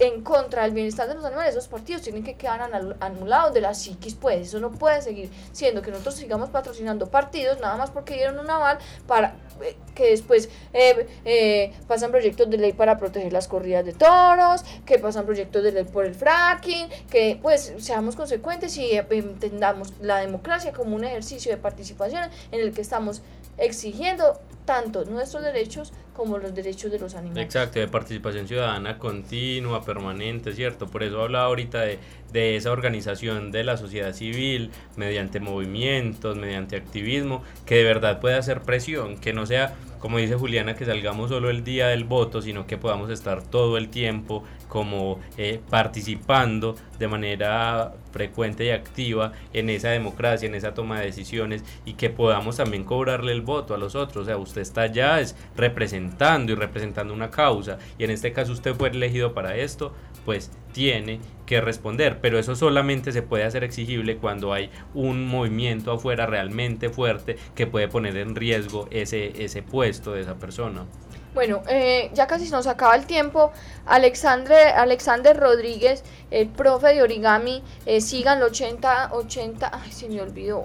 [0.00, 3.60] en contra del bienestar de los animales, esos partidos tienen que quedar anul- anulados de
[3.60, 7.90] la psiquis, pues eso no puede seguir siendo que nosotros sigamos patrocinando partidos nada más
[7.90, 12.96] porque dieron un aval para eh, que después eh, eh, pasan proyectos de ley para
[12.96, 17.74] proteger las corridas de toros, que pasan proyectos de ley por el fracking, que pues
[17.78, 22.80] seamos consecuentes y eh, entendamos la democracia como un ejercicio de participación en el que
[22.80, 23.20] estamos
[23.58, 27.42] exigiendo tanto nuestros derechos como los derechos de los animales.
[27.42, 30.86] Exacto, de participación ciudadana continua, permanente, ¿cierto?
[30.86, 31.98] Por eso hablaba ahorita de,
[32.30, 38.36] de esa organización de la sociedad civil, mediante movimientos, mediante activismo, que de verdad pueda
[38.36, 42.42] hacer presión, que no sea como dice Juliana, que salgamos solo el día del voto,
[42.42, 49.32] sino que podamos estar todo el tiempo como eh, participando de manera frecuente y activa
[49.52, 53.74] en esa democracia, en esa toma de decisiones y que podamos también cobrarle el voto
[53.74, 54.22] a los otros.
[54.22, 58.52] O sea, usted está ya es representando y representando una causa y en este caso
[58.52, 59.92] usted fue elegido para esto,
[60.24, 61.20] pues tiene
[61.50, 66.90] que responder, pero eso solamente se puede hacer exigible cuando hay un movimiento afuera realmente
[66.90, 70.86] fuerte que puede poner en riesgo ese, ese puesto de esa persona.
[71.34, 73.50] Bueno, eh, ya casi nos acaba el tiempo.
[73.84, 80.62] Alexandre, Alexander Rodríguez, el profe de origami, eh, sigan 80, 80, ay, se me olvidó.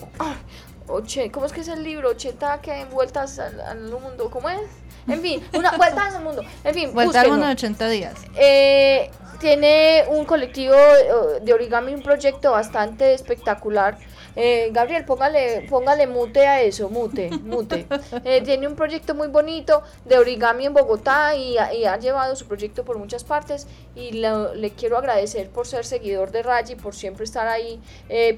[1.32, 2.10] ¿Cómo es que es el libro?
[2.10, 4.62] 80 que vueltas al, al mundo, ¿cómo es?
[5.08, 6.44] En fin, una vuelta al mundo.
[6.64, 8.14] En fin, vuelta al mundo en 80 días.
[8.36, 9.10] Eh,
[9.40, 13.98] tiene un colectivo eh, de origami, un proyecto bastante espectacular.
[14.36, 17.88] Eh, Gabriel, póngale, póngale mute a eso, mute, mute.
[18.24, 22.84] Eh, tiene un proyecto muy bonito de origami en Bogotá y, ha llevado su proyecto
[22.84, 27.48] por muchas partes y le quiero agradecer por ser seguidor de Raji, por siempre estar
[27.48, 27.80] ahí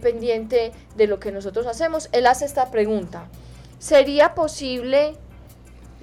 [0.01, 2.09] pendiente de lo que nosotros hacemos.
[2.11, 3.27] Él hace esta pregunta.
[3.79, 5.15] ¿Sería posible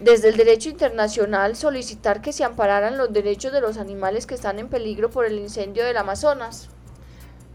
[0.05, 4.59] desde el derecho internacional solicitar que se ampararan los derechos de los animales que están
[4.59, 6.68] en peligro por el incendio del Amazonas?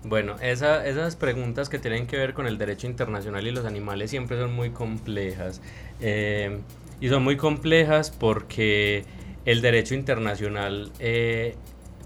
[0.03, 4.09] Bueno, esa, esas preguntas que tienen que ver con el derecho internacional y los animales
[4.09, 5.61] siempre son muy complejas.
[6.01, 6.59] Eh,
[6.99, 9.05] y son muy complejas porque
[9.45, 11.55] el derecho internacional eh,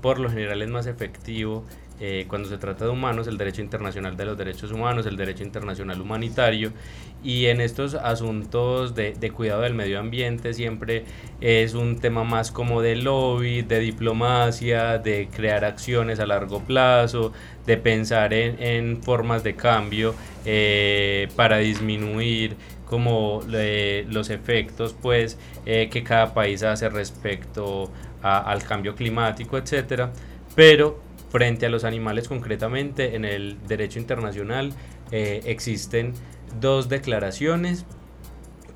[0.01, 1.63] por lo general es más efectivo
[2.05, 5.41] eh, cuando se trata de humanos, el derecho internacional de los derechos humanos, el derecho
[5.41, 6.73] internacional humanitario,
[7.23, 11.05] y en estos asuntos de, cuidado del medio ambiente siempre
[11.39, 17.31] es un tema más como de lobby, de diplomacia, de crear acciones a largo plazo,
[17.65, 26.03] de pensar en, formas de cambio eh, para disminuir como eh, los efectos pues que
[26.03, 27.89] cada país hace respecto
[28.21, 30.11] al cambio climático, etcétera,
[30.53, 34.71] pero frente a los animales concretamente en el derecho internacional
[35.11, 36.13] eh, existen
[36.61, 37.87] dos declaraciones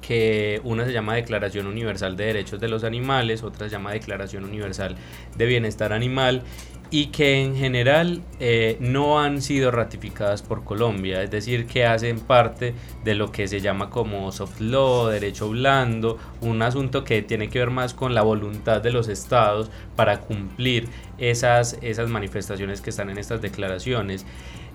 [0.02, 4.44] que una se llama Declaración Universal de Derechos de los Animales, otra se llama Declaración
[4.44, 4.96] Universal
[5.36, 6.42] de Bienestar Animal
[6.90, 12.20] y que en general eh, no han sido ratificadas por Colombia, es decir, que hacen
[12.20, 12.74] parte
[13.04, 17.60] de lo que se llama como soft law, derecho blando, un asunto que tiene que
[17.60, 23.10] ver más con la voluntad de los estados para cumplir esas, esas manifestaciones que están
[23.10, 24.26] en estas declaraciones.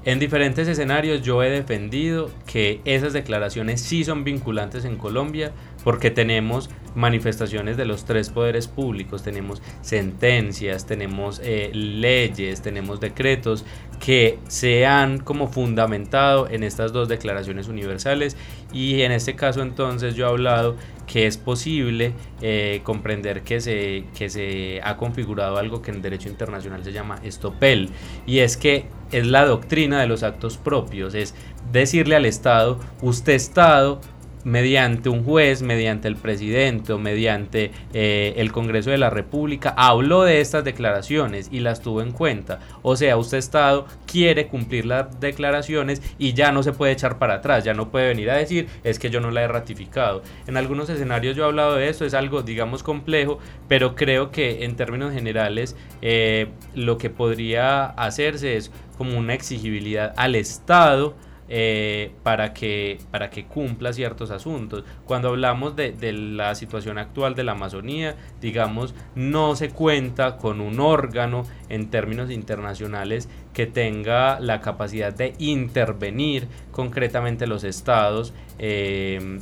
[0.04, 5.52] En diferentes escenarios yo he defendido que esas declaraciones sí son vinculantes en Colombia
[5.84, 13.64] porque tenemos manifestaciones de los tres poderes públicos, tenemos sentencias, tenemos eh, leyes, tenemos decretos
[13.98, 18.36] que se han como fundamentado en estas dos declaraciones universales.
[18.72, 20.76] Y en este caso entonces yo he hablado
[21.06, 26.28] que es posible eh, comprender que se, que se ha configurado algo que en derecho
[26.28, 27.90] internacional se llama estopel.
[28.26, 31.34] Y es que es la doctrina de los actos propios, es
[31.70, 34.00] decirle al Estado, usted Estado
[34.44, 40.22] mediante un juez, mediante el presidente o mediante eh, el Congreso de la República, habló
[40.22, 42.60] de estas declaraciones y las tuvo en cuenta.
[42.82, 47.34] O sea, usted Estado quiere cumplir las declaraciones y ya no se puede echar para
[47.34, 50.22] atrás, ya no puede venir a decir es que yo no la he ratificado.
[50.46, 53.38] En algunos escenarios yo he hablado de esto, es algo digamos complejo,
[53.68, 60.14] pero creo que en términos generales eh, lo que podría hacerse es como una exigibilidad
[60.16, 61.14] al Estado,
[61.54, 64.84] eh, para, que, para que cumpla ciertos asuntos.
[65.04, 70.80] Cuando hablamos de, la situación actual de la Amazonía, digamos, no se cuenta con un
[70.80, 78.32] órgano en términos internacionales que tenga la capacidad de intervenir concretamente los estados.
[78.58, 79.38] Eh,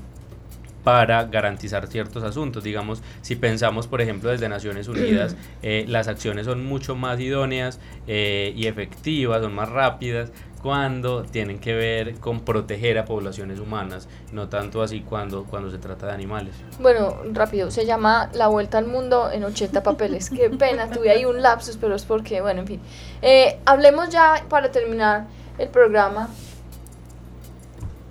[0.85, 2.65] para garantizar ciertos asuntos.
[2.65, 7.79] Digamos, si pensamos, por ejemplo, desde Naciones Unidas, eh, las acciones son mucho más idóneas
[8.07, 14.49] y efectivas, son más rápidas cuando tienen que ver con proteger a poblaciones humanas, no
[14.49, 16.55] tanto así cuando, cuando se trata de animales.
[16.79, 20.31] Bueno, rápido, se llama La Vuelta al Mundo en 80 papeles.
[20.31, 22.81] Qué pena, tuve ahí un lapsus, pero es porque, bueno, en fin.
[23.23, 25.27] Eh, hablemos ya para terminar
[25.59, 26.29] el programa.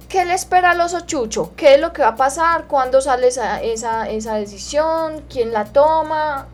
[0.09, 1.53] ¿Qué le espera al oso chucho?
[1.55, 2.65] ¿Qué es lo que va a pasar?
[2.65, 5.23] ¿Cuándo sale esa, esa, esa decisión?
[5.29, 6.47] ¿Quién la toma?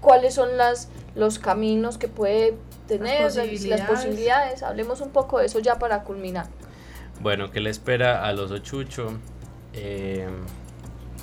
[0.00, 2.56] ¿Cuáles son las, los caminos que puede
[2.98, 4.62] tener, las posibilidades.
[4.62, 6.46] Hablemos un poco de eso ya para culminar.
[7.20, 9.12] Bueno, ¿qué le espera a los ochucho?
[9.72, 10.28] Eh,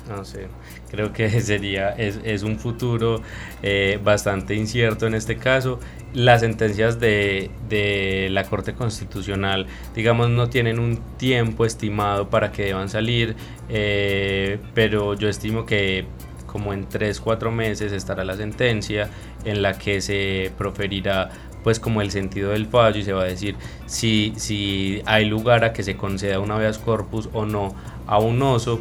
[0.08, 0.46] No sé,
[0.90, 3.20] creo que sería, es, es un futuro
[3.62, 5.78] eh, bastante incierto en este caso.
[6.14, 12.64] Las sentencias de, de, la Corte Constitucional, digamos, no tienen un tiempo estimado para que
[12.64, 13.36] deban salir,
[13.68, 16.06] eh, pero yo estimo que
[16.46, 19.10] como en 3, 4 meses estará la sentencia
[19.44, 21.30] en la que se proferirá
[21.62, 25.64] pues como el sentido del fallo y se va a decir si, si hay lugar
[25.64, 27.74] a que se conceda una habeas corpus o no
[28.06, 28.80] a un oso.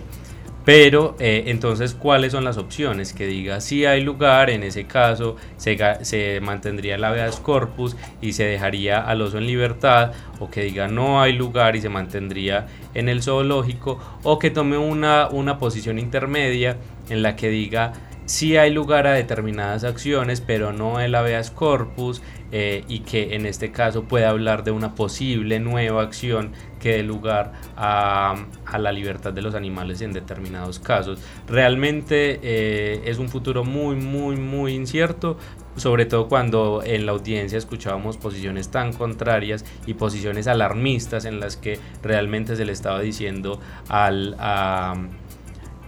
[0.68, 3.14] Pero eh, entonces, ¿cuáles son las opciones?
[3.14, 8.34] Que diga si hay lugar, en ese caso se, se mantendría la habeas corpus y
[8.34, 10.12] se dejaría al oso en libertad,
[10.42, 14.78] o que diga no hay lugar y se mantendría en el zoológico, o que tome
[14.78, 16.76] una, una posición intermedia
[17.10, 17.94] en la que diga
[18.28, 22.22] si hay lugar a determinadas acciones, pero no el habeas corpus,
[22.52, 27.04] eh, y que en este caso puede hablar de una posible nueva acción que dé
[27.04, 28.36] lugar a,
[28.78, 31.20] la libertad de los animales en determinados casos.
[31.48, 35.38] Realmente eh, es un futuro muy, muy, muy incierto,
[35.76, 41.58] sobre todo cuando en la audiencia escuchábamos posiciones tan contrarias y posiciones alarmistas en las
[41.58, 43.60] que realmente se le estaba diciendo
[43.90, 44.36] al...
[44.40, 44.96] A,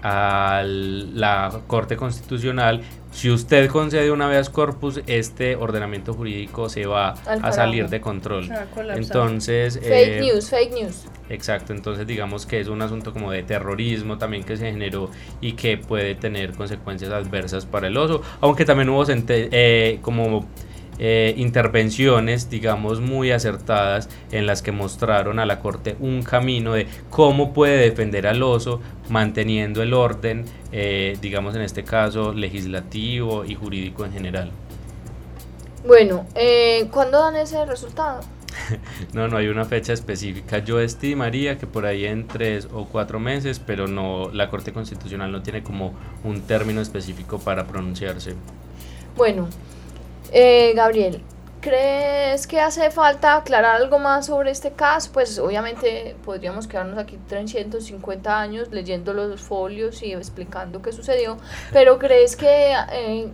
[0.04, 2.82] a la Corte Constitucional,
[3.12, 8.50] si usted concede una habeas corpus, este ordenamiento jurídico se va a salir de control.
[8.96, 9.80] Entonces...
[9.80, 11.06] Fake eh, news, fake news.
[11.30, 15.10] Exacto, entonces digamos que es un asunto como de terrorismo también que se generó
[15.42, 20.48] y que puede tener consecuencias adversas para el oso, aunque también hubo eh, como
[21.00, 26.88] eh, intervenciones, digamos, muy acertadas en las que mostraron a la Corte un camino de
[27.10, 33.56] cómo puede defender al oso manteniendo el orden, eh, digamos, en este caso, legislativo y
[33.56, 34.52] jurídico en general.
[35.88, 38.22] Bueno, eh, ¿cuándo dan ese resultado?
[39.14, 40.60] no, no hay una fecha específica.
[40.60, 45.32] Yo estimaría que por ahí en tres o cuatro meses, pero no, la Corte Constitucional
[45.32, 45.94] no tiene como
[46.24, 48.36] un término específico para pronunciarse.
[49.16, 49.48] Bueno,
[50.32, 51.22] eh, Gabriel,
[51.62, 55.12] ¿crees que hace falta aclarar algo más sobre este caso?
[55.12, 61.38] Pues obviamente podríamos quedarnos aquí 350 años leyendo los folios y explicando qué sucedió,
[61.72, 63.30] pero ¿crees que eh,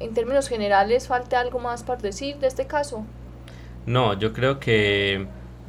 [0.00, 3.04] en términos generales falta algo más para decir de este caso?
[3.86, 5.26] No, yo creo que...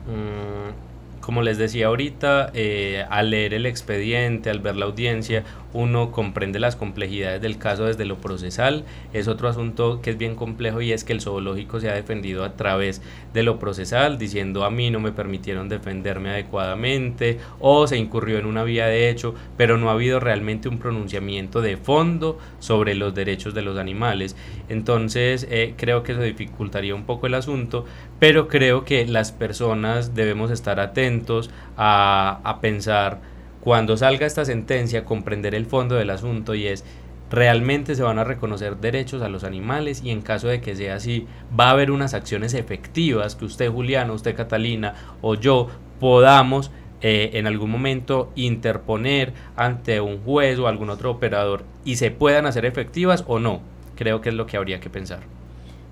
[0.07, 0.93] Mm,
[1.24, 6.60] como les decía ahorita, eh, al leer el expediente, al ver la audiencia, uno comprende
[6.60, 8.86] las complejidades del caso desde lo procesal.
[9.12, 12.44] Es otro asunto que es bien complejo y es que el zoológico se ha defendido
[12.44, 13.02] a través
[13.34, 18.46] de lo procesal, diciendo a mí no me permitieron defenderme adecuadamente o se incurrió en
[18.46, 23.14] una vía de hecho, pero no ha habido realmente un pronunciamiento de fondo sobre los
[23.14, 24.36] derechos de los animales.
[24.70, 27.86] Entonces eh, creo que eso dificultaría un poco el asunto,
[28.20, 33.33] pero creo que las personas debemos estar atentos a, a pensar
[33.64, 36.84] cuando salga esta sentencia, comprender el fondo del asunto y es
[37.32, 40.95] realmente se van a reconocer derechos a los animales y en caso de que sea
[40.95, 45.70] así, va a haber unas acciones efectivas que usted, Juliano, usted, Catalina o yo
[46.01, 52.11] podamos eh, en algún momento interponer ante un juez o algún otro operador y se
[52.11, 53.61] puedan hacer efectivas o no.
[53.95, 55.22] Creo que es lo que habría que pensar.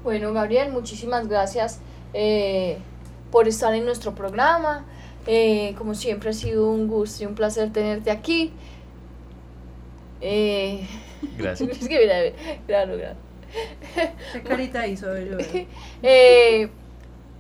[0.04, 1.80] Bueno, Gabriel, muchísimas gracias
[2.14, 2.80] eh,
[3.32, 4.84] por estar en nuestro programa.
[5.28, 8.52] Eh, como siempre ha sido un gusto y un placer tenerte aquí.
[10.22, 10.88] Eh,
[11.38, 11.70] gracias.
[11.82, 12.16] es que mira,
[12.68, 13.16] claro, claro.
[14.34, 15.14] ¿Qué carita hizo?
[15.16, 16.70] eh,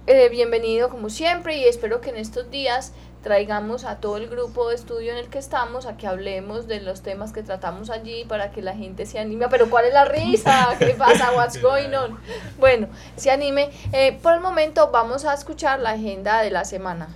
[0.07, 4.69] eh, bienvenido como siempre y espero que en estos días traigamos a todo el grupo
[4.69, 8.25] de estudio en el que estamos a que hablemos de los temas que tratamos allí
[8.25, 9.47] para que la gente se anime.
[9.49, 10.75] Pero ¿cuál es la risa?
[10.79, 11.32] ¿Qué pasa?
[11.36, 12.19] What's going on?
[12.59, 13.69] Bueno, se anime.
[13.93, 17.09] Eh, por el momento vamos a escuchar la agenda de la semana.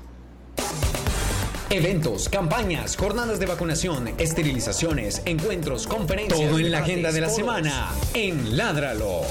[1.69, 6.39] Eventos, campañas, jornadas de vacunación, esterilizaciones, encuentros, conferencias.
[6.39, 9.23] Todo en la agenda de la semana en Ládralo.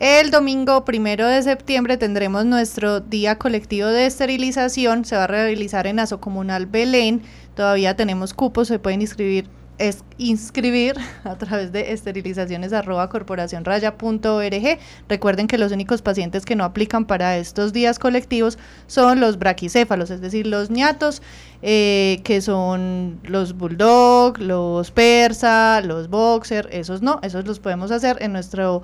[0.00, 5.04] El domingo primero de septiembre tendremos nuestro día colectivo de esterilización.
[5.04, 7.22] Se va a realizar en Asocomunal Belén.
[7.54, 9.48] Todavía tenemos cupos, se pueden inscribir
[9.82, 13.10] es inscribir a través de esterilizaciones arroba
[15.08, 20.10] Recuerden que los únicos pacientes que no aplican para estos días colectivos son los braquicéfalos,
[20.10, 21.20] es decir, los ñatos,
[21.62, 28.18] eh, que son los bulldog, los persa, los boxer, esos no, esos los podemos hacer
[28.20, 28.82] en nuestro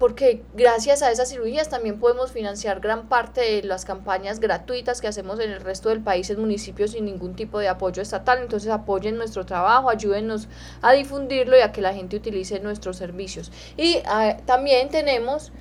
[0.00, 5.08] porque gracias a esas cirugías también podemos financiar gran parte de las campañas gratuitas que
[5.08, 8.38] hacemos en el resto del país en municipios sin ningún tipo de apoyo estatal.
[8.40, 10.48] Entonces apoyen nuestro trabajo, ayúdenos
[10.80, 13.52] a difundirlo y a que la gente utilice nuestros servicios.
[13.76, 15.52] Y ah, también tenemos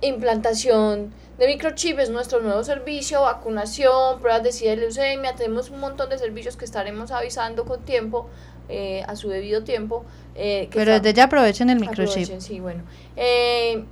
[0.00, 5.78] implantación de microchip, es nuestro nuevo servicio, vacunación, pruebas de SIDA y leucemia, tenemos un
[5.78, 8.30] montón de servicios que estaremos avisando con tiempo
[8.68, 10.04] eh, a su debido tiempo.
[10.34, 12.38] Eh, Pero desde ya aprovechen el microchip.
[12.38, 12.82] sí, bueno.
[13.16, 13.84] Eh,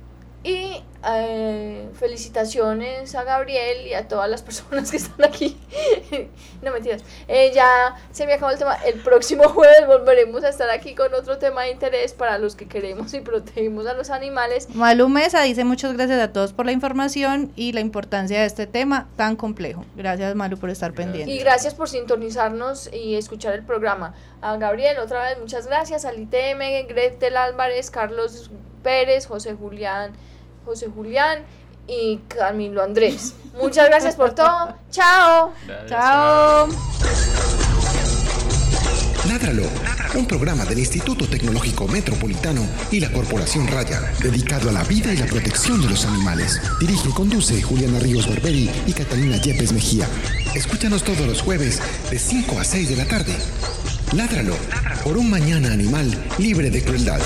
[0.43, 5.57] y eh, felicitaciones a Gabriel y a todas las personas que están aquí.
[6.61, 7.03] no mentiras.
[7.27, 8.75] Eh, ya se me acabó el tema.
[8.85, 12.67] El próximo jueves volveremos a estar aquí con otro tema de interés para los que
[12.67, 14.67] queremos y protegemos a los animales.
[14.73, 18.67] Malu Mesa dice muchas gracias a todos por la información y la importancia de este
[18.67, 19.85] tema tan complejo.
[19.95, 21.31] Gracias Malu por estar pendiente.
[21.31, 24.13] Y gracias por sintonizarnos y escuchar el programa.
[24.41, 26.05] A Gabriel, otra vez muchas gracias.
[26.05, 28.51] Al ITM, Gretel Álvarez, Carlos
[28.83, 30.13] Pérez, José Julián.
[30.67, 31.45] José Julián
[31.87, 33.33] y Camilo Andrés.
[33.57, 34.75] Muchas gracias por todo.
[34.91, 35.53] Chao.
[35.87, 36.67] Chao.
[39.29, 39.63] Ládralo,
[40.15, 45.17] un programa del Instituto Tecnológico Metropolitano y la Corporación Raya, dedicado a la vida y
[45.17, 46.61] la protección de los animales.
[46.81, 50.05] Dirige y conduce Juliana Ríos Barberi y Catalina Yepes Mejía.
[50.53, 53.37] Escúchanos todos los jueves de 5 a 6 de la tarde.
[54.13, 54.55] Ládralo,
[55.05, 57.21] por un mañana animal libre de crueldad.